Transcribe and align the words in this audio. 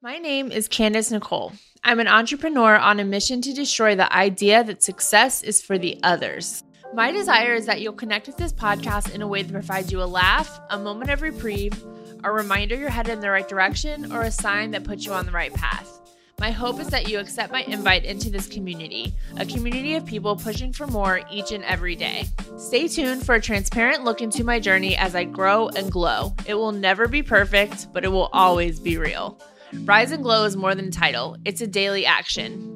My 0.00 0.18
name 0.18 0.52
is 0.52 0.68
Candace 0.68 1.10
Nichole. 1.10 1.58
I'm 1.82 1.98
an 1.98 2.06
entrepreneur 2.06 2.76
on 2.76 3.00
a 3.00 3.04
mission 3.04 3.42
to 3.42 3.52
destroy 3.52 3.96
the 3.96 4.12
idea 4.14 4.62
that 4.62 4.80
success 4.80 5.42
is 5.42 5.60
for 5.60 5.76
the 5.76 5.98
others. 6.04 6.62
My 6.94 7.10
desire 7.10 7.54
is 7.54 7.66
that 7.66 7.80
you'll 7.80 7.94
connect 7.94 8.28
with 8.28 8.36
this 8.36 8.52
podcast 8.52 9.12
in 9.12 9.22
a 9.22 9.26
way 9.26 9.42
that 9.42 9.52
provides 9.52 9.90
you 9.90 10.00
a 10.00 10.04
laugh, 10.04 10.60
a 10.70 10.78
moment 10.78 11.10
of 11.10 11.20
reprieve, 11.20 11.84
a 12.22 12.30
reminder 12.30 12.76
you're 12.76 12.90
headed 12.90 13.14
in 13.14 13.20
the 13.20 13.28
right 13.28 13.48
direction, 13.48 14.12
or 14.12 14.22
a 14.22 14.30
sign 14.30 14.70
that 14.70 14.84
puts 14.84 15.04
you 15.04 15.12
on 15.12 15.26
the 15.26 15.32
right 15.32 15.52
path. 15.52 16.00
My 16.38 16.52
hope 16.52 16.78
is 16.78 16.86
that 16.90 17.08
you 17.08 17.18
accept 17.18 17.52
my 17.52 17.62
invite 17.62 18.04
into 18.04 18.30
this 18.30 18.46
community, 18.46 19.12
a 19.36 19.44
community 19.44 19.96
of 19.96 20.06
people 20.06 20.36
pushing 20.36 20.72
for 20.72 20.86
more 20.86 21.22
each 21.28 21.50
and 21.50 21.64
every 21.64 21.96
day. 21.96 22.28
Stay 22.56 22.86
tuned 22.86 23.26
for 23.26 23.34
a 23.34 23.40
transparent 23.40 24.04
look 24.04 24.20
into 24.20 24.44
my 24.44 24.60
journey 24.60 24.96
as 24.96 25.16
I 25.16 25.24
grow 25.24 25.70
and 25.70 25.90
glow. 25.90 26.36
It 26.46 26.54
will 26.54 26.70
never 26.70 27.08
be 27.08 27.24
perfect, 27.24 27.92
but 27.92 28.04
it 28.04 28.12
will 28.12 28.30
always 28.32 28.78
be 28.78 28.96
real. 28.96 29.40
Rise 29.72 30.12
and 30.12 30.22
Glow 30.22 30.44
is 30.44 30.56
more 30.56 30.74
than 30.74 30.86
a 30.86 30.90
title, 30.90 31.36
it's 31.44 31.60
a 31.60 31.66
daily 31.66 32.06
action. 32.06 32.74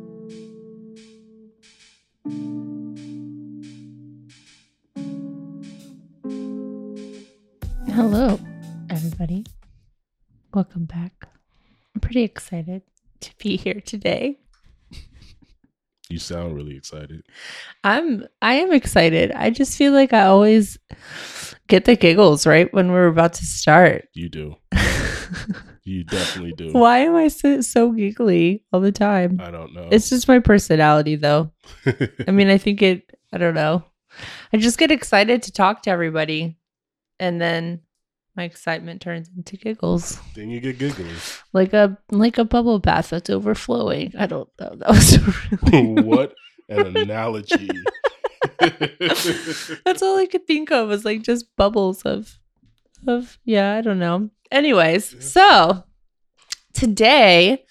Hello, 7.89 8.39
everybody. 8.91 9.47
Welcome 10.53 10.85
back. 10.85 11.13
I'm 11.95 12.01
pretty 12.03 12.25
excited 12.25 12.83
to 13.21 13.31
be 13.39 13.57
here 13.57 13.81
today. 13.81 14.39
You 16.11 16.19
sound 16.19 16.55
really 16.55 16.77
excited. 16.77 17.23
I'm 17.85 18.27
I 18.43 18.55
am 18.55 18.71
excited. 18.71 19.33
I 19.33 19.49
just 19.49 19.79
feel 19.79 19.93
like 19.93 20.13
I 20.13 20.25
always 20.27 20.79
get 21.69 21.87
the 21.87 21.97
giggles 21.97 22.47
right 22.47 22.73
when 22.75 22.93
we're 22.93 23.07
about 23.07 23.33
to 23.35 23.47
start. 23.47 24.09
You 24.13 24.29
do. 24.29 24.57
you 25.93 26.05
definitely 26.05 26.53
do. 26.53 26.73
Why 26.73 26.99
am 26.99 27.15
I 27.15 27.29
so, 27.29 27.61
so 27.61 27.93
giggly 27.93 28.65
all 28.73 28.81
the 28.81 28.93
time? 28.93 29.41
I 29.43 29.51
don't 29.51 29.75
know. 29.75 29.89
It's 29.91 30.09
just 30.09 30.29
my 30.29 30.39
personality 30.39 31.17
though. 31.17 31.53
I 32.27 32.31
mean, 32.31 32.49
I 32.49 32.59
think 32.59 32.83
it 32.83 33.11
I 33.33 33.39
don't 33.39 33.55
know. 33.55 33.85
I 34.53 34.59
just 34.59 34.79
get 34.79 34.91
excited 34.91 35.43
to 35.45 35.53
talk 35.53 35.83
to 35.83 35.91
everybody 35.91 36.59
and 37.19 37.41
then 37.41 37.81
my 38.37 38.45
excitement 38.45 39.03
turns 39.03 39.29
into 39.37 39.57
giggles. 39.57 40.19
then 40.35 40.49
you 40.51 40.61
get 40.61 40.79
giggly. 40.79 41.11
Like 41.53 41.73
a 41.73 41.99
like 42.11 42.39
a 42.39 42.45
bubble 42.45 42.79
bath 42.79 43.11
that's 43.11 43.31
overflowing. 43.31 44.13
I 44.19 44.27
don't 44.27 44.49
know. 44.61 44.75
That 44.79 44.89
was 44.89 45.19
really 45.73 46.03
what 46.03 46.35
an 46.69 46.97
analogy. 46.97 47.69
That's 49.85 50.03
all 50.03 50.19
I 50.19 50.27
could 50.31 50.47
think 50.47 50.71
of 50.71 50.89
was 50.89 51.05
like 51.05 51.23
just 51.23 51.55
bubbles 51.57 52.03
of 52.03 52.39
of 53.07 53.39
yeah, 53.45 53.75
I 53.77 53.81
don't 53.81 53.99
know. 53.99 54.31
Anyways, 54.53 55.33
so 55.33 55.83
today 56.75 57.65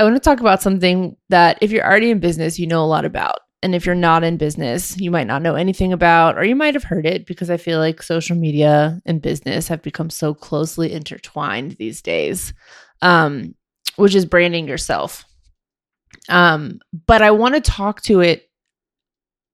I 0.00 0.04
want 0.04 0.16
to 0.16 0.20
talk 0.20 0.40
about 0.40 0.60
something 0.60 1.16
that 1.28 1.58
if 1.60 1.70
you're 1.70 1.86
already 1.86 2.10
in 2.10 2.18
business, 2.18 2.58
you 2.58 2.66
know 2.66 2.84
a 2.84 2.86
lot 2.86 3.04
about. 3.04 3.38
And 3.62 3.72
if 3.72 3.86
you're 3.86 3.94
not 3.94 4.24
in 4.24 4.36
business, 4.36 4.98
you 4.98 5.12
might 5.12 5.28
not 5.28 5.42
know 5.42 5.54
anything 5.54 5.92
about, 5.92 6.36
or 6.36 6.42
you 6.42 6.56
might 6.56 6.74
have 6.74 6.82
heard 6.82 7.06
it 7.06 7.24
because 7.24 7.50
I 7.50 7.56
feel 7.56 7.78
like 7.78 8.02
social 8.02 8.36
media 8.36 9.00
and 9.06 9.22
business 9.22 9.68
have 9.68 9.80
become 9.80 10.10
so 10.10 10.34
closely 10.34 10.92
intertwined 10.92 11.76
these 11.78 12.02
days, 12.02 12.52
um, 13.00 13.54
which 13.94 14.16
is 14.16 14.26
branding 14.26 14.66
yourself. 14.66 15.24
Um, 16.28 16.80
but 17.06 17.22
I 17.22 17.30
want 17.30 17.54
to 17.54 17.60
talk 17.60 18.02
to 18.02 18.20
it 18.20 18.50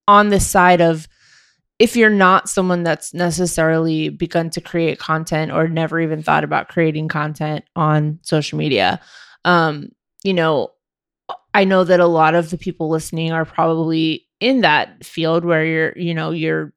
on 0.06 0.30
the 0.30 0.40
side 0.40 0.80
of 0.80 1.06
if 1.78 1.94
you're 1.94 2.10
not 2.10 2.48
someone 2.48 2.82
that's 2.82 3.14
necessarily 3.14 4.08
begun 4.08 4.50
to 4.50 4.60
create 4.60 4.98
content 4.98 5.52
or 5.52 5.68
never 5.68 6.00
even 6.00 6.22
thought 6.22 6.44
about 6.44 6.68
creating 6.68 7.08
content 7.08 7.64
on 7.76 8.18
social 8.22 8.58
media, 8.58 9.00
um, 9.44 9.88
you 10.24 10.34
know, 10.34 10.72
I 11.54 11.64
know 11.64 11.84
that 11.84 12.00
a 12.00 12.06
lot 12.06 12.34
of 12.34 12.50
the 12.50 12.58
people 12.58 12.88
listening 12.88 13.32
are 13.32 13.44
probably 13.44 14.26
in 14.40 14.62
that 14.62 15.04
field 15.04 15.44
where 15.44 15.64
you're, 15.64 15.92
you 15.96 16.14
know, 16.14 16.30
you're 16.30 16.72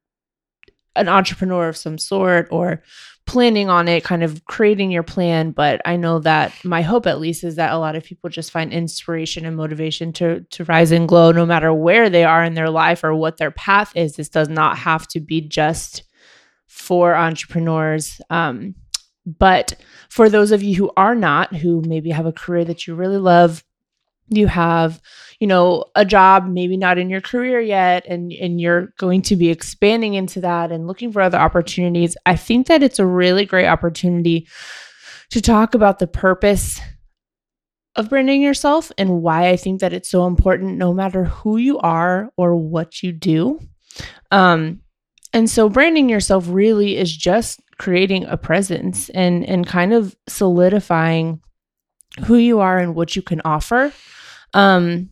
an 0.94 1.08
entrepreneur 1.08 1.68
of 1.68 1.76
some 1.76 1.98
sort 1.98 2.48
or 2.50 2.82
planning 3.26 3.68
on 3.68 3.88
it, 3.88 4.04
kind 4.04 4.22
of 4.22 4.44
creating 4.44 4.90
your 4.90 5.02
plan. 5.02 5.52
But 5.52 5.80
I 5.84 5.96
know 5.96 6.18
that 6.20 6.52
my 6.64 6.82
hope, 6.82 7.06
at 7.06 7.20
least, 7.20 7.44
is 7.44 7.56
that 7.56 7.72
a 7.72 7.78
lot 7.78 7.96
of 7.96 8.04
people 8.04 8.30
just 8.30 8.50
find 8.50 8.72
inspiration 8.72 9.44
and 9.44 9.56
motivation 9.56 10.12
to 10.14 10.40
to 10.50 10.64
rise 10.64 10.92
and 10.92 11.08
glow, 11.08 11.32
no 11.32 11.46
matter 11.46 11.72
where 11.72 12.10
they 12.10 12.24
are 12.24 12.44
in 12.44 12.54
their 12.54 12.70
life 12.70 13.04
or 13.04 13.14
what 13.14 13.36
their 13.36 13.50
path 13.50 13.92
is. 13.94 14.16
This 14.16 14.28
does 14.28 14.48
not 14.48 14.78
have 14.78 15.06
to 15.08 15.20
be 15.20 15.40
just 15.40 16.04
for 16.66 17.14
entrepreneurs. 17.14 18.20
Um, 18.30 18.74
but 19.24 19.74
for 20.08 20.28
those 20.28 20.50
of 20.50 20.62
you 20.62 20.74
who 20.74 20.90
are 20.96 21.14
not, 21.14 21.54
who 21.54 21.82
maybe 21.86 22.10
have 22.10 22.26
a 22.26 22.32
career 22.32 22.64
that 22.64 22.86
you 22.86 22.94
really 22.94 23.18
love, 23.18 23.62
you 24.36 24.46
have 24.46 25.00
you 25.40 25.46
know 25.46 25.84
a 25.96 26.04
job 26.04 26.46
maybe 26.46 26.76
not 26.76 26.98
in 26.98 27.10
your 27.10 27.20
career 27.20 27.60
yet 27.60 28.04
and 28.06 28.32
and 28.32 28.60
you're 28.60 28.92
going 28.98 29.22
to 29.22 29.36
be 29.36 29.50
expanding 29.50 30.14
into 30.14 30.40
that 30.40 30.70
and 30.70 30.86
looking 30.86 31.12
for 31.12 31.20
other 31.20 31.38
opportunities 31.38 32.16
i 32.26 32.36
think 32.36 32.66
that 32.66 32.82
it's 32.82 32.98
a 32.98 33.06
really 33.06 33.44
great 33.44 33.66
opportunity 33.66 34.46
to 35.30 35.40
talk 35.40 35.74
about 35.74 35.98
the 35.98 36.06
purpose 36.06 36.80
of 37.96 38.08
branding 38.08 38.40
yourself 38.40 38.90
and 38.96 39.22
why 39.22 39.48
i 39.48 39.56
think 39.56 39.80
that 39.80 39.92
it's 39.92 40.10
so 40.10 40.26
important 40.26 40.78
no 40.78 40.94
matter 40.94 41.24
who 41.24 41.56
you 41.56 41.78
are 41.78 42.30
or 42.36 42.56
what 42.56 43.02
you 43.02 43.12
do. 43.12 43.60
Um 44.30 44.80
and 45.34 45.48
so 45.48 45.68
branding 45.68 46.08
yourself 46.08 46.46
really 46.48 46.96
is 46.96 47.14
just 47.14 47.60
creating 47.78 48.24
a 48.24 48.36
presence 48.36 49.08
and 49.10 49.44
and 49.44 49.66
kind 49.66 49.92
of 49.92 50.16
solidifying 50.28 51.40
who 52.26 52.36
you 52.36 52.60
are 52.60 52.78
and 52.78 52.94
what 52.94 53.16
you 53.16 53.22
can 53.22 53.40
offer 53.44 53.92
um, 54.54 55.10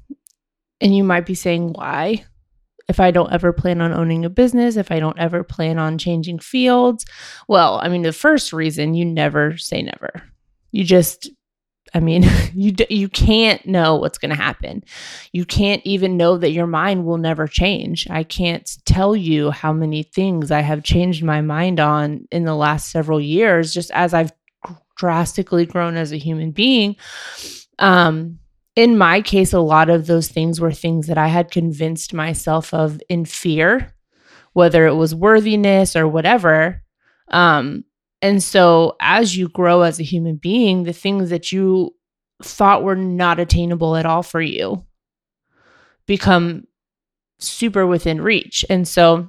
and 0.81 0.97
you 0.97 1.05
might 1.05 1.27
be 1.27 1.35
saying, 1.35 1.73
why? 1.73 2.25
If 2.89 2.99
I 2.99 3.13
don't 3.13 3.33
ever 3.33 3.53
plan 3.53 3.81
on 3.81 3.93
owning 3.93 4.25
a 4.25 4.31
business, 4.31 4.77
if 4.77 4.91
I 4.91 4.99
don't 4.99 5.19
ever 5.19 5.45
plan 5.45 5.79
on 5.79 5.99
changing 5.99 6.41
fields, 6.41 7.05
well, 7.47 7.79
I 7.81 7.89
mean, 7.89 8.03
the 8.03 8.13
first 8.13 8.53
reason 8.53 8.95
you 8.95 9.05
never 9.05 9.57
say 9.57 9.83
never. 9.83 10.23
You 10.73 10.83
just, 10.83 11.31
I 11.95 12.01
mean, 12.01 12.25
you 12.55 12.75
you 12.89 13.09
can't 13.09 13.65
know 13.65 13.95
what's 13.95 14.19
going 14.19 14.31
to 14.31 14.43
happen. 14.43 14.83
You 15.33 15.45
can't 15.45 15.83
even 15.85 16.17
know 16.17 16.37
that 16.39 16.51
your 16.51 16.67
mind 16.67 17.05
will 17.05 17.19
never 17.19 17.47
change. 17.47 18.09
I 18.11 18.25
can't 18.25 18.69
tell 18.87 19.15
you 19.15 19.53
how 19.53 19.73
many 19.73 20.03
things 20.03 20.51
I 20.51 20.61
have 20.61 20.83
changed 20.83 21.23
my 21.23 21.43
mind 21.43 21.79
on 21.79 22.27
in 22.33 22.45
the 22.45 22.57
last 22.57 22.91
several 22.91 23.21
years, 23.21 23.73
just 23.73 23.93
as 23.93 24.15
I've 24.15 24.33
drastically 24.97 25.65
grown 25.65 25.97
as 25.97 26.13
a 26.13 26.19
human 26.19 26.51
being. 26.51 26.97
Um, 27.79 28.41
in 28.81 28.97
my 28.97 29.21
case, 29.21 29.53
a 29.53 29.61
lot 29.61 29.91
of 29.91 30.07
those 30.07 30.29
things 30.29 30.59
were 30.59 30.73
things 30.73 31.07
that 31.09 31.19
I 31.19 31.27
had 31.29 31.51
convinced 31.51 32.15
myself 32.15 32.73
of 32.73 32.99
in 33.11 33.27
fear, 33.27 33.95
whether 34.55 34.87
it 34.87 34.95
was 34.95 35.15
worthiness 35.15 35.95
or 35.95 36.09
whatever. 36.09 36.81
Um, 37.29 37.85
and 38.23 38.43
so, 38.43 38.97
as 38.99 39.37
you 39.37 39.51
grow 39.51 39.83
as 39.83 40.01
a 40.01 40.03
human 40.03 40.37
being, 40.37 40.85
the 40.85 40.95
things 40.95 41.29
that 41.29 41.53
you 41.53 41.95
thought 42.43 42.83
were 42.83 42.97
not 42.97 43.39
attainable 43.39 43.97
at 43.97 44.07
all 44.07 44.23
for 44.23 44.41
you 44.41 44.83
become 46.07 46.65
super 47.39 47.87
within 47.87 48.23
reach. 48.23 48.65
And 48.71 48.89
so, 48.89 49.29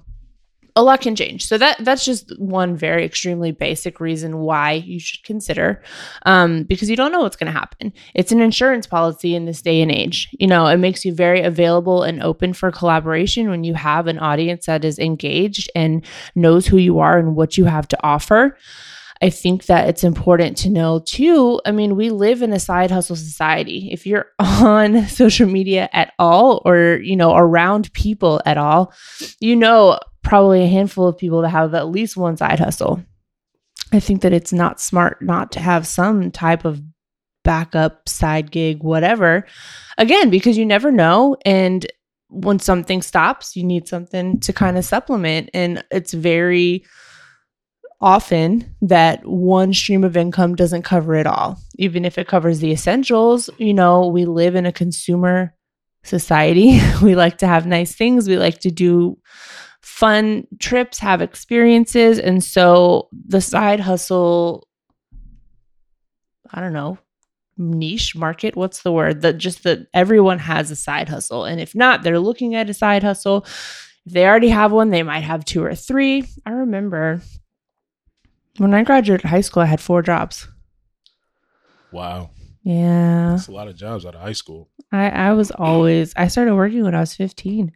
a 0.75 0.83
lot 0.83 1.01
can 1.01 1.15
change. 1.15 1.45
So 1.45 1.57
that 1.57 1.77
that's 1.83 2.05
just 2.05 2.37
one 2.39 2.75
very 2.75 3.05
extremely 3.05 3.51
basic 3.51 3.99
reason 3.99 4.39
why 4.39 4.73
you 4.73 4.99
should 4.99 5.23
consider, 5.23 5.83
um, 6.25 6.63
because 6.63 6.89
you 6.89 6.95
don't 6.95 7.11
know 7.11 7.21
what's 7.21 7.35
going 7.35 7.51
to 7.51 7.59
happen. 7.59 7.93
It's 8.13 8.31
an 8.31 8.41
insurance 8.41 8.87
policy 8.87 9.35
in 9.35 9.45
this 9.45 9.61
day 9.61 9.81
and 9.81 9.91
age. 9.91 10.29
You 10.39 10.47
know, 10.47 10.67
it 10.67 10.77
makes 10.77 11.03
you 11.03 11.13
very 11.13 11.41
available 11.41 12.03
and 12.03 12.21
open 12.23 12.53
for 12.53 12.71
collaboration 12.71 13.49
when 13.49 13.63
you 13.63 13.73
have 13.73 14.07
an 14.07 14.19
audience 14.19 14.65
that 14.65 14.85
is 14.85 14.99
engaged 14.99 15.69
and 15.75 16.05
knows 16.35 16.67
who 16.67 16.77
you 16.77 16.99
are 16.99 17.17
and 17.17 17.35
what 17.35 17.57
you 17.57 17.65
have 17.65 17.87
to 17.89 17.97
offer. 18.03 18.57
I 19.23 19.29
think 19.29 19.67
that 19.67 19.87
it's 19.87 20.03
important 20.03 20.57
to 20.57 20.69
know 20.69 20.99
too. 20.99 21.61
I 21.63 21.71
mean, 21.71 21.95
we 21.95 22.09
live 22.09 22.41
in 22.41 22.53
a 22.53 22.59
side 22.59 22.89
hustle 22.89 23.15
society. 23.15 23.89
If 23.91 24.07
you're 24.07 24.25
on 24.39 25.07
social 25.07 25.47
media 25.47 25.89
at 25.93 26.13
all 26.17 26.61
or, 26.65 26.99
you 27.03 27.15
know, 27.15 27.35
around 27.35 27.93
people 27.93 28.41
at 28.45 28.57
all, 28.57 28.93
you 29.39 29.55
know 29.55 29.99
probably 30.23 30.63
a 30.63 30.67
handful 30.67 31.07
of 31.07 31.17
people 31.17 31.41
that 31.41 31.49
have 31.49 31.73
at 31.73 31.89
least 31.89 32.17
one 32.17 32.37
side 32.37 32.59
hustle. 32.59 33.03
I 33.93 33.99
think 33.99 34.21
that 34.21 34.33
it's 34.33 34.53
not 34.53 34.79
smart 34.79 35.21
not 35.21 35.51
to 35.53 35.59
have 35.59 35.85
some 35.85 36.31
type 36.31 36.63
of 36.65 36.81
backup 37.43 38.07
side 38.07 38.51
gig, 38.51 38.83
whatever. 38.83 39.45
Again, 39.97 40.29
because 40.29 40.57
you 40.57 40.65
never 40.65 40.91
know. 40.91 41.35
And 41.45 41.85
when 42.29 42.59
something 42.59 43.01
stops, 43.01 43.55
you 43.55 43.63
need 43.63 43.87
something 43.87 44.39
to 44.41 44.53
kind 44.53 44.77
of 44.77 44.85
supplement. 44.85 45.49
And 45.53 45.83
it's 45.91 46.13
very 46.13 46.85
often 47.99 48.75
that 48.81 49.25
one 49.25 49.73
stream 49.73 50.03
of 50.03 50.17
income 50.17 50.55
doesn't 50.55 50.83
cover 50.83 51.15
it 51.15 51.27
all. 51.27 51.59
Even 51.77 52.05
if 52.05 52.17
it 52.17 52.27
covers 52.27 52.59
the 52.59 52.71
essentials, 52.71 53.49
you 53.57 53.73
know, 53.73 54.07
we 54.07 54.25
live 54.25 54.55
in 54.55 54.65
a 54.65 54.71
consumer 54.71 55.53
society. 56.03 56.79
we 57.01 57.15
like 57.15 57.37
to 57.39 57.47
have 57.47 57.65
nice 57.65 57.95
things. 57.95 58.27
We 58.27 58.37
like 58.37 58.59
to 58.61 58.71
do 58.71 59.17
fun 60.01 60.47
trips, 60.57 60.97
have 60.97 61.21
experiences. 61.21 62.17
And 62.17 62.43
so 62.43 63.07
the 63.27 63.39
side 63.39 63.79
hustle, 63.79 64.67
I 66.51 66.59
don't 66.59 66.73
know, 66.73 66.97
niche 67.55 68.15
market. 68.15 68.55
What's 68.55 68.81
the 68.81 68.91
word? 68.91 69.21
That 69.21 69.37
just 69.37 69.61
that 69.63 69.85
everyone 69.93 70.39
has 70.39 70.71
a 70.71 70.75
side 70.75 71.07
hustle. 71.07 71.45
And 71.45 71.61
if 71.61 71.75
not, 71.75 72.01
they're 72.01 72.17
looking 72.17 72.55
at 72.55 72.67
a 72.67 72.73
side 72.73 73.03
hustle. 73.03 73.45
If 74.07 74.13
they 74.13 74.25
already 74.25 74.49
have 74.49 74.71
one, 74.71 74.89
they 74.89 75.03
might 75.03 75.19
have 75.19 75.45
two 75.45 75.63
or 75.63 75.75
three. 75.75 76.27
I 76.47 76.49
remember 76.49 77.21
when 78.57 78.73
I 78.73 78.83
graduated 78.83 79.27
high 79.27 79.41
school, 79.41 79.61
I 79.61 79.67
had 79.67 79.79
four 79.79 80.01
jobs. 80.01 80.47
Wow. 81.91 82.31
Yeah. 82.63 83.33
That's 83.35 83.49
a 83.49 83.51
lot 83.51 83.67
of 83.67 83.75
jobs 83.75 84.03
out 84.07 84.15
of 84.15 84.21
high 84.21 84.33
school. 84.33 84.67
I, 84.91 85.09
I 85.09 85.33
was 85.33 85.51
always, 85.51 86.11
I 86.15 86.27
started 86.27 86.55
working 86.55 86.83
when 86.83 86.95
I 86.95 87.01
was 87.01 87.13
15. 87.13 87.73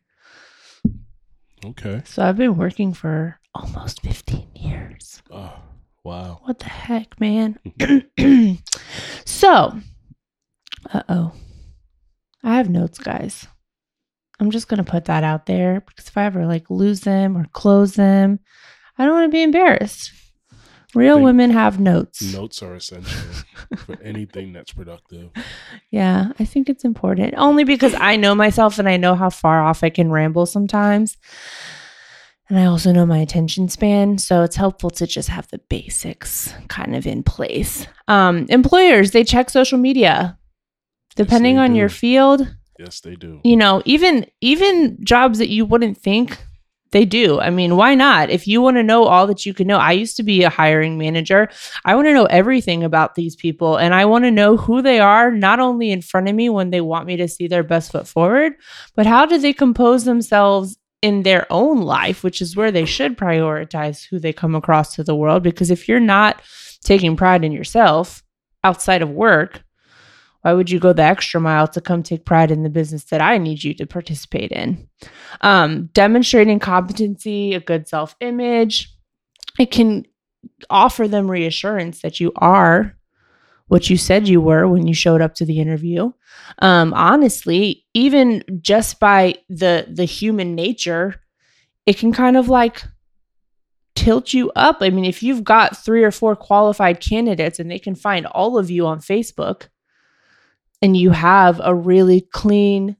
Okay. 1.65 2.01
So 2.05 2.23
I've 2.23 2.37
been 2.37 2.57
working 2.57 2.93
for 2.93 3.39
almost 3.55 4.01
15 4.01 4.47
years. 4.55 5.23
Oh, 5.31 5.53
wow. 6.03 6.39
What 6.43 6.59
the 6.59 6.69
heck, 6.69 7.19
man? 7.19 7.59
so, 9.25 9.73
uh 10.93 11.03
oh. 11.09 11.31
I 12.43 12.57
have 12.57 12.69
notes, 12.69 12.99
guys. 12.99 13.47
I'm 14.39 14.51
just 14.51 14.67
going 14.67 14.83
to 14.83 14.89
put 14.89 15.05
that 15.05 15.23
out 15.23 15.47
there 15.47 15.81
because 15.81 16.07
if 16.07 16.17
I 16.17 16.25
ever 16.25 16.45
like 16.45 16.69
lose 16.69 17.01
them 17.01 17.35
or 17.35 17.45
close 17.53 17.93
them, 17.93 18.39
I 18.97 19.05
don't 19.05 19.15
want 19.15 19.31
to 19.31 19.35
be 19.35 19.41
embarrassed. 19.41 20.11
Real 20.95 21.21
women 21.21 21.51
have 21.51 21.79
notes. 21.79 22.21
Notes 22.33 22.63
are 22.63 22.75
essential 22.75 23.21
for 23.77 24.01
anything 24.03 24.53
that's 24.53 24.73
productive. 24.73 25.29
Yeah, 25.91 26.29
I 26.39 26.45
think 26.45 26.69
it's 26.69 26.83
important 26.85 27.33
only 27.37 27.63
because 27.63 27.93
I 27.93 28.15
know 28.15 28.33
myself 28.35 28.79
and 28.79 28.87
I 28.89 28.97
know 28.97 29.15
how 29.15 29.29
far 29.29 29.61
off 29.63 29.83
I 29.83 29.89
can 29.89 30.11
ramble 30.11 30.45
sometimes. 30.45 31.17
And 32.47 32.59
I 32.59 32.65
also 32.65 32.91
know 32.91 33.05
my 33.05 33.17
attention 33.17 33.69
span. 33.69 34.17
So 34.19 34.43
it's 34.43 34.55
helpful 34.55 34.91
to 34.91 35.07
just 35.07 35.29
have 35.29 35.47
the 35.49 35.57
basics 35.57 36.53
kind 36.67 36.95
of 36.95 37.07
in 37.07 37.23
place. 37.23 37.87
Um, 38.07 38.45
employers, 38.49 39.11
they 39.11 39.23
check 39.23 39.49
social 39.49 39.79
media. 39.79 40.37
Depending 41.15 41.55
they 41.55 41.61
on 41.61 41.71
do. 41.71 41.77
your 41.77 41.89
field, 41.89 42.55
Yes, 42.77 42.99
they 42.99 43.15
do. 43.15 43.39
you 43.43 43.55
know, 43.55 43.81
even 43.85 44.25
even 44.41 44.97
jobs 45.03 45.39
that 45.39 45.47
you 45.49 45.65
wouldn't 45.65 45.97
think 45.97 46.37
they 46.95 47.03
do. 47.03 47.41
I 47.41 47.49
mean, 47.49 47.75
why 47.75 47.93
not? 47.93 48.29
If 48.29 48.47
you 48.47 48.61
want 48.61 48.77
to 48.77 48.83
know 48.83 49.03
all 49.03 49.27
that 49.27 49.45
you 49.45 49.53
can 49.53 49.67
know, 49.67 49.79
I 49.79 49.91
used 49.91 50.15
to 50.15 50.23
be 50.23 50.43
a 50.43 50.49
hiring 50.49 50.97
manager. 50.97 51.49
I 51.83 51.93
want 51.93 52.07
to 52.07 52.13
know 52.13 52.23
everything 52.23 52.85
about 52.85 53.15
these 53.15 53.35
people 53.35 53.75
and 53.75 53.93
I 53.93 54.05
want 54.05 54.23
to 54.23 54.31
know 54.31 54.55
who 54.55 54.81
they 54.81 55.01
are, 55.01 55.29
not 55.29 55.59
only 55.59 55.91
in 55.91 56.01
front 56.01 56.29
of 56.29 56.35
me 56.35 56.47
when 56.47 56.69
they 56.69 56.79
want 56.79 57.05
me 57.05 57.17
to 57.17 57.27
see 57.27 57.49
their 57.49 57.63
best 57.63 57.91
foot 57.91 58.07
forward, 58.07 58.53
but 58.95 59.05
how 59.05 59.25
do 59.25 59.37
they 59.37 59.51
compose 59.51 60.05
themselves 60.05 60.77
in 61.01 61.23
their 61.23 61.45
own 61.49 61.81
life, 61.81 62.23
which 62.23 62.41
is 62.41 62.55
where 62.55 62.71
they 62.71 62.85
should 62.85 63.17
prioritize 63.17 64.07
who 64.09 64.17
they 64.17 64.31
come 64.31 64.55
across 64.55 64.95
to 64.95 65.03
the 65.03 65.15
world. 65.15 65.43
Because 65.43 65.69
if 65.69 65.89
you're 65.89 65.99
not 65.99 66.41
taking 66.81 67.17
pride 67.17 67.43
in 67.43 67.51
yourself 67.51 68.23
outside 68.63 69.01
of 69.01 69.09
work, 69.09 69.64
why 70.45 70.53
would 70.53 70.69
you 70.69 70.79
go 70.79 70.93
the 70.93 71.01
extra 71.01 71.41
mile 71.41 71.67
to 71.69 71.81
come 71.81 72.03
take 72.03 72.23
pride 72.23 72.51
in 72.51 72.61
the 72.61 72.69
business 72.69 73.05
that 73.05 73.19
I 73.19 73.39
need 73.39 73.63
you 73.63 73.73
to 73.73 73.87
participate 73.87 74.51
in? 74.51 74.87
Um, 75.41 75.89
demonstrating 75.91 76.59
competency, 76.59 77.55
a 77.55 77.59
good 77.59 77.87
self 77.87 78.15
image, 78.19 78.95
it 79.57 79.71
can 79.71 80.05
offer 80.69 81.07
them 81.07 81.31
reassurance 81.31 82.03
that 82.03 82.19
you 82.19 82.31
are 82.35 82.95
what 83.69 83.89
you 83.89 83.97
said 83.97 84.27
you 84.27 84.39
were 84.39 84.67
when 84.67 84.85
you 84.85 84.93
showed 84.93 85.19
up 85.19 85.33
to 85.33 85.45
the 85.45 85.59
interview. 85.59 86.11
Um, 86.59 86.93
honestly, 86.93 87.83
even 87.95 88.43
just 88.61 88.99
by 88.99 89.37
the 89.49 89.87
the 89.89 90.05
human 90.05 90.53
nature, 90.53 91.21
it 91.87 91.97
can 91.97 92.13
kind 92.13 92.37
of 92.37 92.49
like 92.49 92.83
tilt 93.95 94.31
you 94.31 94.51
up. 94.55 94.77
I 94.81 94.91
mean, 94.91 95.05
if 95.05 95.23
you've 95.23 95.43
got 95.43 95.75
three 95.75 96.03
or 96.03 96.11
four 96.11 96.35
qualified 96.35 96.99
candidates 96.99 97.57
and 97.57 97.71
they 97.71 97.79
can 97.79 97.95
find 97.95 98.27
all 98.27 98.59
of 98.59 98.69
you 98.69 98.85
on 98.85 98.99
Facebook 98.99 99.69
and 100.81 100.95
you 100.95 101.11
have 101.11 101.61
a 101.63 101.73
really 101.73 102.21
clean, 102.21 102.97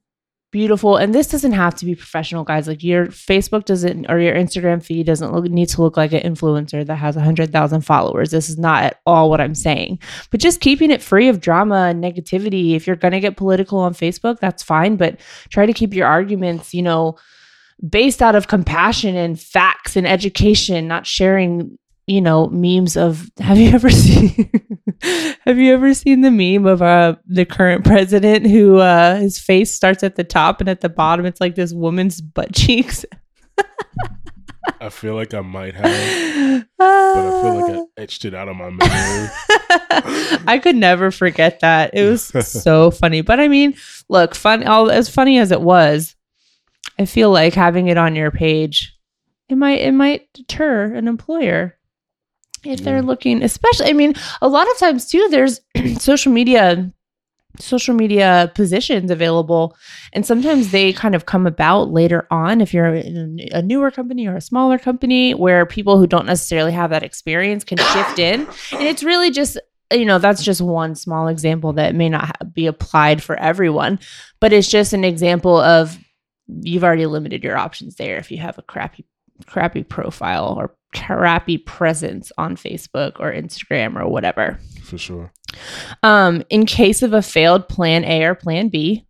beautiful, 0.51 0.95
and 0.95 1.13
this 1.13 1.27
doesn't 1.27 1.51
have 1.51 1.75
to 1.75 1.85
be 1.85 1.95
professional, 1.95 2.43
guys. 2.43 2.67
Like 2.67 2.83
your 2.83 3.07
Facebook 3.07 3.65
doesn't 3.65 4.09
or 4.09 4.19
your 4.19 4.33
Instagram 4.33 4.83
feed 4.83 5.05
doesn't 5.05 5.33
look, 5.33 5.45
need 5.45 5.69
to 5.69 5.81
look 5.81 5.97
like 5.97 6.13
an 6.13 6.21
influencer 6.21 6.85
that 6.85 6.95
has 6.95 7.15
100,000 7.15 7.81
followers. 7.81 8.31
This 8.31 8.49
is 8.49 8.57
not 8.57 8.83
at 8.83 9.01
all 9.05 9.29
what 9.29 9.41
I'm 9.41 9.55
saying. 9.55 9.99
But 10.31 10.39
just 10.39 10.61
keeping 10.61 10.91
it 10.91 11.01
free 11.01 11.27
of 11.27 11.41
drama 11.41 11.87
and 11.89 12.03
negativity. 12.03 12.75
If 12.75 12.87
you're 12.87 12.95
going 12.95 13.11
to 13.11 13.19
get 13.19 13.37
political 13.37 13.79
on 13.79 13.93
Facebook, 13.93 14.39
that's 14.39 14.63
fine, 14.63 14.95
but 14.95 15.19
try 15.49 15.65
to 15.65 15.73
keep 15.73 15.93
your 15.93 16.07
arguments, 16.07 16.73
you 16.73 16.81
know, 16.81 17.17
based 17.89 18.21
out 18.21 18.35
of 18.35 18.47
compassion 18.47 19.15
and 19.17 19.39
facts 19.39 19.97
and 19.97 20.07
education, 20.07 20.87
not 20.87 21.05
sharing, 21.05 21.77
you 22.07 22.21
know, 22.21 22.47
memes 22.47 22.97
of 22.97 23.29
have 23.39 23.57
you 23.57 23.71
ever 23.71 23.89
seen 23.89 24.49
have 25.45 25.57
you 25.57 25.73
ever 25.73 25.93
seen 25.93 26.21
the 26.21 26.31
meme 26.31 26.65
of 26.65 26.81
uh 26.81 27.15
the 27.25 27.45
current 27.45 27.83
president 27.83 28.47
who 28.47 28.77
uh 28.77 29.17
his 29.17 29.39
face 29.39 29.73
starts 29.73 30.03
at 30.03 30.15
the 30.15 30.23
top 30.23 30.59
and 30.61 30.69
at 30.69 30.81
the 30.81 30.89
bottom 30.89 31.25
it's 31.25 31.41
like 31.41 31.55
this 31.55 31.73
woman's 31.73 32.21
butt 32.21 32.53
cheeks? 32.53 33.05
I 34.81 34.89
feel 34.89 35.15
like 35.15 35.33
I 35.33 35.41
might 35.41 35.75
have, 35.75 36.65
but 36.77 36.87
I 36.87 37.41
feel 37.41 37.55
like 37.55 37.75
I 37.75 37.83
etched 38.01 38.25
it 38.25 38.33
out 38.33 38.49
of 38.49 38.55
my 38.55 38.69
memory. 38.71 39.29
I 40.47 40.59
could 40.61 40.75
never 40.75 41.11
forget 41.11 41.59
that. 41.59 41.91
It 41.93 42.09
was 42.09 42.25
so 42.47 42.91
funny. 42.91 43.21
But 43.21 43.39
I 43.39 43.47
mean, 43.47 43.75
look, 44.09 44.35
fun 44.35 44.67
all 44.67 44.89
as 44.89 45.07
funny 45.07 45.37
as 45.37 45.51
it 45.51 45.61
was, 45.61 46.15
I 46.99 47.05
feel 47.05 47.31
like 47.31 47.53
having 47.53 47.87
it 47.87 47.97
on 47.97 48.15
your 48.15 48.31
page, 48.31 48.95
it 49.49 49.55
might 49.55 49.81
it 49.81 49.93
might 49.93 50.31
deter 50.33 50.93
an 50.93 51.07
employer 51.07 51.77
if 52.65 52.81
they're 52.81 53.01
looking, 53.01 53.43
especially 53.43 53.87
I 53.87 53.93
mean, 53.93 54.13
a 54.41 54.47
lot 54.47 54.69
of 54.69 54.77
times 54.77 55.07
too, 55.07 55.27
there's 55.29 55.61
social 55.99 56.31
media 56.31 56.91
social 57.59 57.95
media 57.95 58.51
positions 58.55 59.11
available. 59.11 59.75
And 60.13 60.25
sometimes 60.25 60.71
they 60.71 60.93
kind 60.93 61.15
of 61.15 61.25
come 61.25 61.47
about 61.47 61.91
later 61.91 62.27
on 62.31 62.61
if 62.61 62.73
you're 62.73 62.93
in 62.93 63.39
a 63.51 63.61
newer 63.61 63.91
company 63.91 64.27
or 64.27 64.35
a 64.35 64.41
smaller 64.41 64.77
company 64.77 65.33
where 65.33 65.65
people 65.65 65.97
who 65.97 66.07
don't 66.07 66.25
necessarily 66.25 66.71
have 66.71 66.89
that 66.89 67.03
experience 67.03 67.63
can 67.63 67.77
shift 67.77 68.19
in. 68.19 68.41
And 68.71 68.81
it's 68.81 69.03
really 69.03 69.31
just 69.31 69.57
you 69.93 70.05
know 70.05 70.17
that's 70.17 70.43
just 70.43 70.61
one 70.61 70.95
small 70.95 71.27
example 71.27 71.73
that 71.73 71.93
may 71.95 72.09
not 72.09 72.53
be 72.53 72.65
applied 72.65 73.21
for 73.21 73.35
everyone. 73.37 73.99
But 74.39 74.53
it's 74.53 74.69
just 74.69 74.93
an 74.93 75.03
example 75.03 75.57
of 75.57 75.97
you've 76.47 76.83
already 76.83 77.05
limited 77.05 77.43
your 77.43 77.57
options 77.57 77.95
there 77.95 78.17
if 78.17 78.31
you 78.31 78.37
have 78.37 78.57
a 78.57 78.63
crappy 78.63 79.05
crappy 79.45 79.83
profile 79.83 80.55
or 80.57 80.75
crappy 80.95 81.57
presence 81.57 82.31
on 82.37 82.55
Facebook 82.55 83.19
or 83.19 83.31
Instagram 83.31 84.01
or 84.01 84.07
whatever 84.09 84.57
For 84.83 84.97
sure. 84.97 85.31
um, 86.03 86.41
in 86.49 86.65
case 86.65 87.01
of 87.03 87.13
a 87.13 87.21
failed 87.21 87.67
plan 87.67 88.03
A 88.05 88.23
or 88.23 88.33
plan 88.35 88.69
B, 88.69 89.05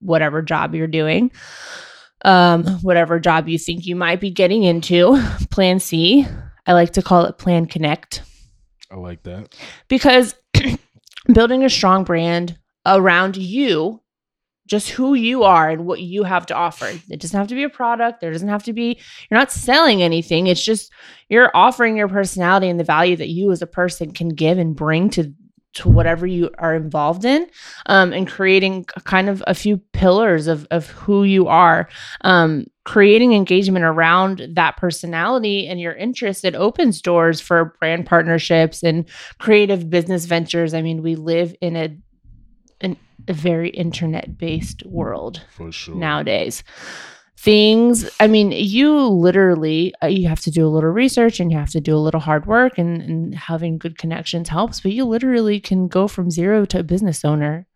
whatever 0.00 0.42
job 0.42 0.74
you're 0.74 0.86
doing, 0.86 1.30
um, 2.24 2.64
whatever 2.82 3.18
job 3.20 3.48
you 3.48 3.58
think 3.58 3.86
you 3.86 3.96
might 3.96 4.20
be 4.20 4.30
getting 4.30 4.62
into, 4.64 5.18
plan 5.50 5.78
C, 5.80 6.26
I 6.66 6.72
like 6.72 6.92
to 6.94 7.02
call 7.02 7.24
it 7.26 7.38
plan 7.38 7.66
connect 7.66 8.22
I 8.90 8.96
like 8.96 9.22
that. 9.24 9.54
because 9.88 10.34
building 11.32 11.64
a 11.64 11.70
strong 11.70 12.04
brand 12.04 12.58
around 12.86 13.36
you 13.36 14.00
just 14.66 14.90
who 14.90 15.14
you 15.14 15.42
are 15.42 15.68
and 15.68 15.86
what 15.86 16.00
you 16.00 16.24
have 16.24 16.46
to 16.46 16.54
offer. 16.54 16.86
It 17.10 17.20
doesn't 17.20 17.38
have 17.38 17.48
to 17.48 17.54
be 17.54 17.64
a 17.64 17.68
product. 17.68 18.20
There 18.20 18.32
doesn't 18.32 18.48
have 18.48 18.64
to 18.64 18.72
be 18.72 18.98
you're 19.30 19.38
not 19.38 19.52
selling 19.52 20.02
anything. 20.02 20.46
It's 20.46 20.64
just 20.64 20.92
you're 21.28 21.50
offering 21.54 21.96
your 21.96 22.08
personality 22.08 22.68
and 22.68 22.80
the 22.80 22.84
value 22.84 23.16
that 23.16 23.28
you 23.28 23.50
as 23.50 23.62
a 23.62 23.66
person 23.66 24.12
can 24.12 24.30
give 24.30 24.58
and 24.58 24.74
bring 24.74 25.10
to 25.10 25.32
to 25.74 25.88
whatever 25.88 26.26
you 26.26 26.50
are 26.58 26.74
involved 26.74 27.24
in 27.24 27.48
um, 27.86 28.12
and 28.12 28.28
creating 28.28 28.84
kind 28.84 29.28
of 29.28 29.42
a 29.46 29.54
few 29.54 29.76
pillars 29.92 30.46
of, 30.46 30.66
of 30.70 30.88
who 30.90 31.24
you 31.24 31.48
are 31.48 31.88
um, 32.22 32.64
creating 32.84 33.32
engagement 33.32 33.84
around 33.84 34.46
that 34.52 34.76
personality 34.76 35.66
and 35.66 35.80
your 35.80 35.94
interest. 35.94 36.44
It 36.44 36.54
opens 36.54 37.02
doors 37.02 37.40
for 37.40 37.76
brand 37.80 38.06
partnerships 38.06 38.82
and 38.82 39.08
creative 39.38 39.90
business 39.90 40.26
ventures. 40.26 40.74
I 40.74 40.82
mean 40.82 41.02
we 41.02 41.16
live 41.16 41.54
in 41.60 41.76
a 41.76 41.96
a 43.28 43.32
very 43.32 43.70
internet 43.70 44.36
based 44.38 44.84
world 44.86 45.42
For 45.56 45.72
sure. 45.72 45.94
nowadays 45.94 46.62
things 47.36 48.08
i 48.20 48.26
mean 48.26 48.52
you 48.52 48.96
literally 49.08 49.92
uh, 50.02 50.06
you 50.06 50.28
have 50.28 50.40
to 50.40 50.50
do 50.50 50.66
a 50.66 50.70
little 50.70 50.90
research 50.90 51.40
and 51.40 51.50
you 51.50 51.58
have 51.58 51.70
to 51.70 51.80
do 51.80 51.94
a 51.94 51.98
little 51.98 52.20
hard 52.20 52.46
work 52.46 52.78
and, 52.78 53.02
and 53.02 53.34
having 53.34 53.76
good 53.76 53.98
connections 53.98 54.48
helps 54.48 54.80
but 54.80 54.92
you 54.92 55.04
literally 55.04 55.60
can 55.60 55.88
go 55.88 56.08
from 56.08 56.30
zero 56.30 56.64
to 56.64 56.78
a 56.78 56.82
business 56.82 57.24
owner 57.24 57.66